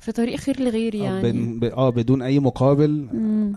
في 0.00 0.12
طريق 0.12 0.36
خير 0.36 0.60
لغيري 0.60 0.98
يعني. 0.98 1.70
آه 1.72 1.90
بدون 1.90 2.22
أي 2.22 2.38
مقابل. 2.38 3.08
مم. 3.12 3.52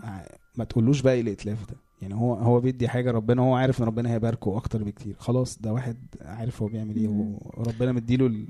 ما 0.56 0.64
تقولوش 0.64 1.00
بقى 1.00 1.14
إيه 1.14 1.20
الإتلاف 1.20 1.58
ده. 1.70 1.76
يعني 2.02 2.14
هو 2.14 2.34
هو 2.34 2.60
بيدي 2.60 2.88
حاجة 2.88 3.10
ربنا 3.10 3.42
هو 3.42 3.54
عارف 3.54 3.80
إن 3.82 3.86
ربنا 3.86 4.12
هيباركه 4.12 4.56
أكتر 4.56 4.84
بكتير 4.84 5.14
خلاص 5.18 5.58
ده 5.58 5.72
واحد 5.72 5.96
عارف 6.20 6.62
هو 6.62 6.68
بيعمل 6.68 6.96
إيه. 6.96 7.08
وربنا 7.08 7.92
مديله 7.92 8.26
ال- 8.26 8.48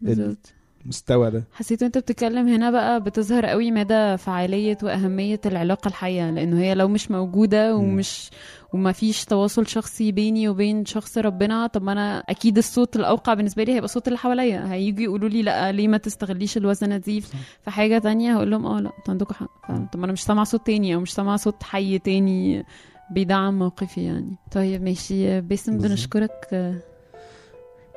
بالظبط 0.00 0.52
المستوى 0.82 1.30
ده. 1.30 1.44
حسيت 1.52 1.82
وانت 1.82 1.98
بتتكلم 1.98 2.48
هنا 2.48 2.70
بقى 2.70 3.00
بتظهر 3.02 3.46
قوي 3.46 3.70
مدى 3.70 4.16
فعالية 4.16 4.78
وأهمية 4.82 5.40
العلاقة 5.46 5.88
الحية 5.88 6.30
لأنه 6.30 6.60
هي 6.60 6.74
لو 6.74 6.88
مش 6.88 7.10
موجودة 7.10 7.76
مم. 7.78 7.84
ومش 7.84 8.30
وما 8.72 8.92
فيش 8.92 9.24
تواصل 9.24 9.66
شخصي 9.66 10.12
بيني 10.12 10.48
وبين 10.48 10.84
شخص 10.84 11.18
ربنا 11.18 11.66
طب 11.66 11.82
ما 11.82 11.92
أنا 11.92 12.18
أكيد 12.28 12.58
الصوت 12.58 12.96
الأوقع 12.96 13.34
بالنسبة 13.34 13.64
لي 13.64 13.74
هيبقى 13.74 13.88
صوت 13.88 14.08
اللي 14.08 14.18
حواليا. 14.18 14.72
هيجوا 14.72 15.02
يقولوا 15.04 15.28
لي 15.28 15.42
لأ 15.42 15.72
ليه 15.72 15.88
ما 15.88 15.96
تستغليش 15.96 16.56
الوزنه 16.56 16.96
دي 16.96 17.20
في 17.20 17.70
حاجة 17.70 17.98
تانية 17.98 18.32
هقول 18.36 18.50
لهم 18.50 18.66
آه 18.66 18.80
لأ 18.80 18.90
أنتوا 18.98 19.10
عندكم 19.12 19.34
حق 19.34 19.66
طب 19.92 19.98
ما 19.98 20.04
أنا 20.04 20.12
مش 20.12 20.22
سامعة 20.24 20.44
صوت 20.44 20.66
تاني 20.66 20.94
أو 20.94 21.00
مش 21.00 21.12
سامعة 21.14 21.36
صوت 21.36 21.62
حي 21.62 21.98
تاني 21.98 22.64
بيدعم 23.10 23.58
موقفي 23.58 24.04
يعني. 24.04 24.36
طيب 24.52 24.82
ماشي 24.82 25.40
باسم. 25.40 25.78
بنشكرك 25.78 26.32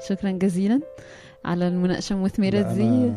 شكرا 0.10 0.32
جزيلا. 0.32 0.82
على 1.46 1.68
المناقشة 1.68 2.14
المثمره 2.14 2.62
دي 2.74 3.12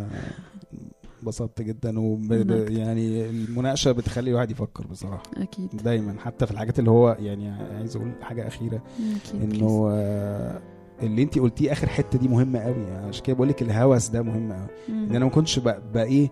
انبسطت 1.22 1.62
جدا 1.62 1.98
وب... 2.00 2.32
أنا 2.32 2.42
أكتر. 2.62 2.70
يعني 2.72 3.26
المناقشة 3.30 3.92
بتخلي 3.92 4.30
الواحد 4.30 4.50
يفكر 4.50 4.86
بصراحة. 4.86 5.22
أكيد. 5.36 5.68
دايما 5.84 6.14
حتى 6.20 6.46
في 6.46 6.52
الحاجات 6.52 6.78
اللي 6.78 6.90
هو 6.90 7.16
يعني 7.20 7.50
عايز 7.50 7.96
أقول 7.96 8.12
حاجة 8.22 8.46
أخيرة 8.46 8.82
أكيد. 9.26 9.54
إنه 9.54 9.88
آه، 9.92 10.60
اللي 11.02 11.22
انت 11.22 11.38
قلتيه 11.38 11.72
آخر 11.72 11.88
حتة 11.88 12.18
دي 12.18 12.28
مهمة 12.28 12.58
قوي 12.58 12.82
يعني 12.82 13.06
عشان 13.06 13.24
كده 13.24 13.36
بقول 13.36 13.48
لك 13.48 13.62
الهوس 13.62 14.08
ده 14.08 14.22
مهم 14.22 14.52
قوي 14.52 14.66
إن 14.88 15.16
أنا 15.16 15.24
ما 15.24 15.30
كنتش 15.30 15.58
بقى, 15.58 15.82
بقى 15.94 16.04
إيه 16.04 16.30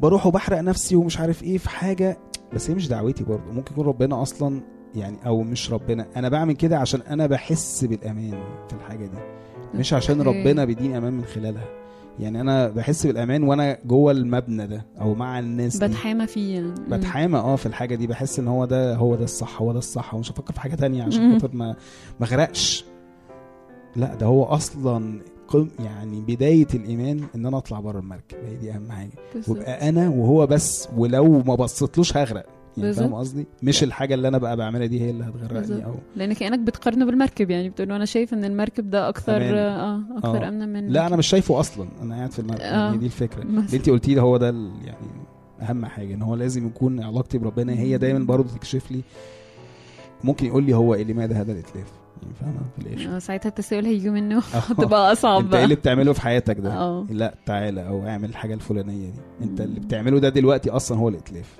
بروح 0.00 0.26
وبحرق 0.26 0.58
نفسي 0.60 0.96
ومش 0.96 1.18
عارف 1.20 1.42
إيه 1.42 1.58
في 1.58 1.70
حاجة. 1.70 2.18
بس 2.54 2.70
هي 2.70 2.74
مش 2.76 2.88
دعوتي 2.88 3.24
برضه. 3.24 3.52
ممكن 3.52 3.72
يكون 3.72 3.86
ربنا 3.86 4.22
أصلا 4.22 4.60
يعني 4.94 5.16
أو 5.26 5.42
مش 5.42 5.72
ربنا. 5.72 6.06
أنا 6.16 6.28
بعمل 6.28 6.54
كده 6.56 6.78
عشان 6.78 7.00
أنا 7.00 7.26
بحس 7.26 7.84
بالأمان 7.84 8.42
في 8.68 8.74
الحاجة 8.74 9.06
دي. 9.06 9.18
مش 9.78 9.92
عشان. 9.92 10.22
ربنا 10.22 10.64
بيديني 10.64 10.98
أمان 10.98 11.12
من 11.12 11.24
خلالها. 11.24 11.64
يعني 12.20 12.40
أنا 12.40 12.68
بحس 12.68 13.06
بالأمان 13.06 13.42
وأنا 13.42 13.78
جوه 13.84 14.12
المبنى 14.12 14.66
ده 14.66 14.86
أو 15.00 15.14
مع 15.14 15.38
الناس 15.38 15.76
بتحامى 15.76 16.26
فيه 16.26 16.54
يعني. 16.54 16.72
بتحامى 16.88 17.38
آه 17.38 17.56
في 17.56 17.66
الحاجة 17.66 17.94
دي. 17.94 18.06
بحس 18.06 18.38
إن 18.38 18.48
هو 18.48 18.64
ده 18.64 18.94
هو 18.96 19.14
ده 19.14 19.24
الصح 19.24 19.62
هو 19.62 19.72
ده 19.72 19.78
الصح. 19.78 20.14
ومش 20.14 20.32
هفكر 20.32 20.52
في 20.52 20.60
حاجة 20.60 20.74
تانية 20.74 21.02
عشان. 21.02 21.40
خاطر 21.40 21.56
ما 21.56 21.76
ما 22.20 22.26
أغرقش. 22.26 22.84
لا 23.96 24.14
ده 24.14 24.26
هو 24.26 24.44
أصلا 24.44 25.20
قم 25.48 25.68
يعني 25.84 26.20
بداية 26.20 26.66
الإيمان 26.74 27.20
إن 27.34 27.46
أنا 27.46 27.58
أطلع 27.58 27.80
بره 27.80 27.98
المركب. 27.98 28.36
هي 28.48 28.56
دي 28.56 28.70
أهم 28.72 28.92
حاجة. 28.92 29.10
وأبقى 29.48 29.88
أنا 29.88 30.08
وهو 30.08 30.46
بس 30.46 30.88
ولو 30.96 31.42
ما 31.42 31.54
بصيتلوش 31.54 32.16
هغرق. 32.16 32.46
يعني. 32.78 32.92
فاهم 32.92 33.14
قصدي؟ 33.14 33.46
مش 33.62 33.82
الحاجة 33.82 34.14
اللي 34.14 34.28
أنا 34.28 34.38
بقى 34.38 34.56
بعملها 34.56 34.86
دي 34.86 35.00
هي 35.00 35.10
اللي. 35.10 35.24
هتغرقني 35.24 35.84
أو 35.84 35.94
لأن 36.16 36.32
كأنك 36.32 36.58
بتقارنه 36.58 37.06
بالمركب 37.06 37.50
يعني 37.50 37.68
بتقول 37.68 37.92
أنا 37.92 38.04
شايف 38.04 38.34
إن 38.34 38.44
المركب 38.44 38.90
ده 38.90 39.08
أكثر 39.08 39.36
أمان. 39.36 39.54
آه 39.54 40.00
أكثر 40.16 40.44
آه. 40.44 40.48
امنا 40.48 40.66
من 40.66 40.86
لا 40.88 41.06
أنا 41.06 41.16
مش 41.16 41.26
شايفه 41.26 41.60
أصلا. 41.60 41.88
أنا 42.02 42.14
قاعد 42.14 42.32
في 42.32 42.38
المركب. 42.38 42.60
آه. 42.62 42.92
هي 42.92 42.96
دي 42.98 43.06
الفكرة. 43.06 43.42
اللي 43.42 43.76
انت 43.76 43.90
قلتيه 43.90 44.20
هو 44.20 44.36
ده 44.36 44.46
يعني 44.84 45.06
أهم 45.62 45.86
حاجة 45.86 46.14
إن 46.14 46.22
هو 46.22 46.34
لازم 46.34 46.66
يكون 46.66 47.02
علاقتي 47.02 47.38
بربنا 47.38 47.72
هي 47.72 47.98
دايما 47.98 48.24
برضه 48.24 48.48
تكشف 48.48 48.90
لي 48.90 49.00
ممكن 50.24 50.46
يقول 50.46 50.64
لي 50.64 50.74
هو 50.74 50.94
إيه 50.94 51.04
لماذا 51.04 51.40
هذا 51.40 51.52
الاتلاف 51.52 51.92
يعني 52.22 52.34
فاهمة؟ 52.34 52.60
في 52.78 52.86
الآخر. 52.86 53.16
آه، 53.16 53.18
ساعتها 53.18 53.48
التساؤل 53.48 53.86
هيجي 53.86 54.10
منه. 54.10 54.36
آه. 54.54 54.58
هتبقى 54.72 55.12
أصعب 55.12 55.44
أنت 55.44 55.54
إيه 55.54 55.64
اللي 55.64 55.74
بتعمله 55.74 56.12
في 56.12 56.20
حياتك 56.20 56.60
ده؟ 56.60 56.72
آه. 56.72 57.06
لا 57.10 57.34
تعالى 57.46 57.88
أو 57.88 58.06
اعمل 58.06 58.28
الحاجة 58.28 58.54
الفلانية 58.54 59.10
دي. 59.10 59.20
أنت 59.42 59.60
اللي 59.60 59.80
بتعمله 59.80 60.18
ده 60.18 60.28
دلوقتي 60.28 60.70
أصلا 60.70 60.98
هو 60.98 61.08
الاتلاف 61.08 61.56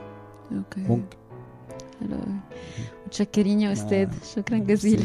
okay 0.52 0.80
ممكن 0.80 1.16
حلو. 2.00 2.16
متشكرين 3.06 3.60
يا 3.60 3.72
أستاذ. 3.72 4.08
شكرا 4.36 4.58
جزيلا 4.58 5.04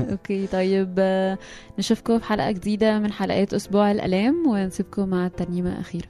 okay 0.00 0.46
طيب 0.46 0.94
آه، 0.98 1.38
نشوفكم 1.78 2.18
في 2.18 2.24
حلقة 2.24 2.50
جديدة 2.50 2.98
من 2.98 3.12
حلقات 3.12 3.54
أسبوع 3.54 3.90
الالام 3.90 4.46
ونسيبكم 4.46 5.08
مع 5.08 5.26
الترنيمة 5.26 5.72
الأخيرة 5.72 6.06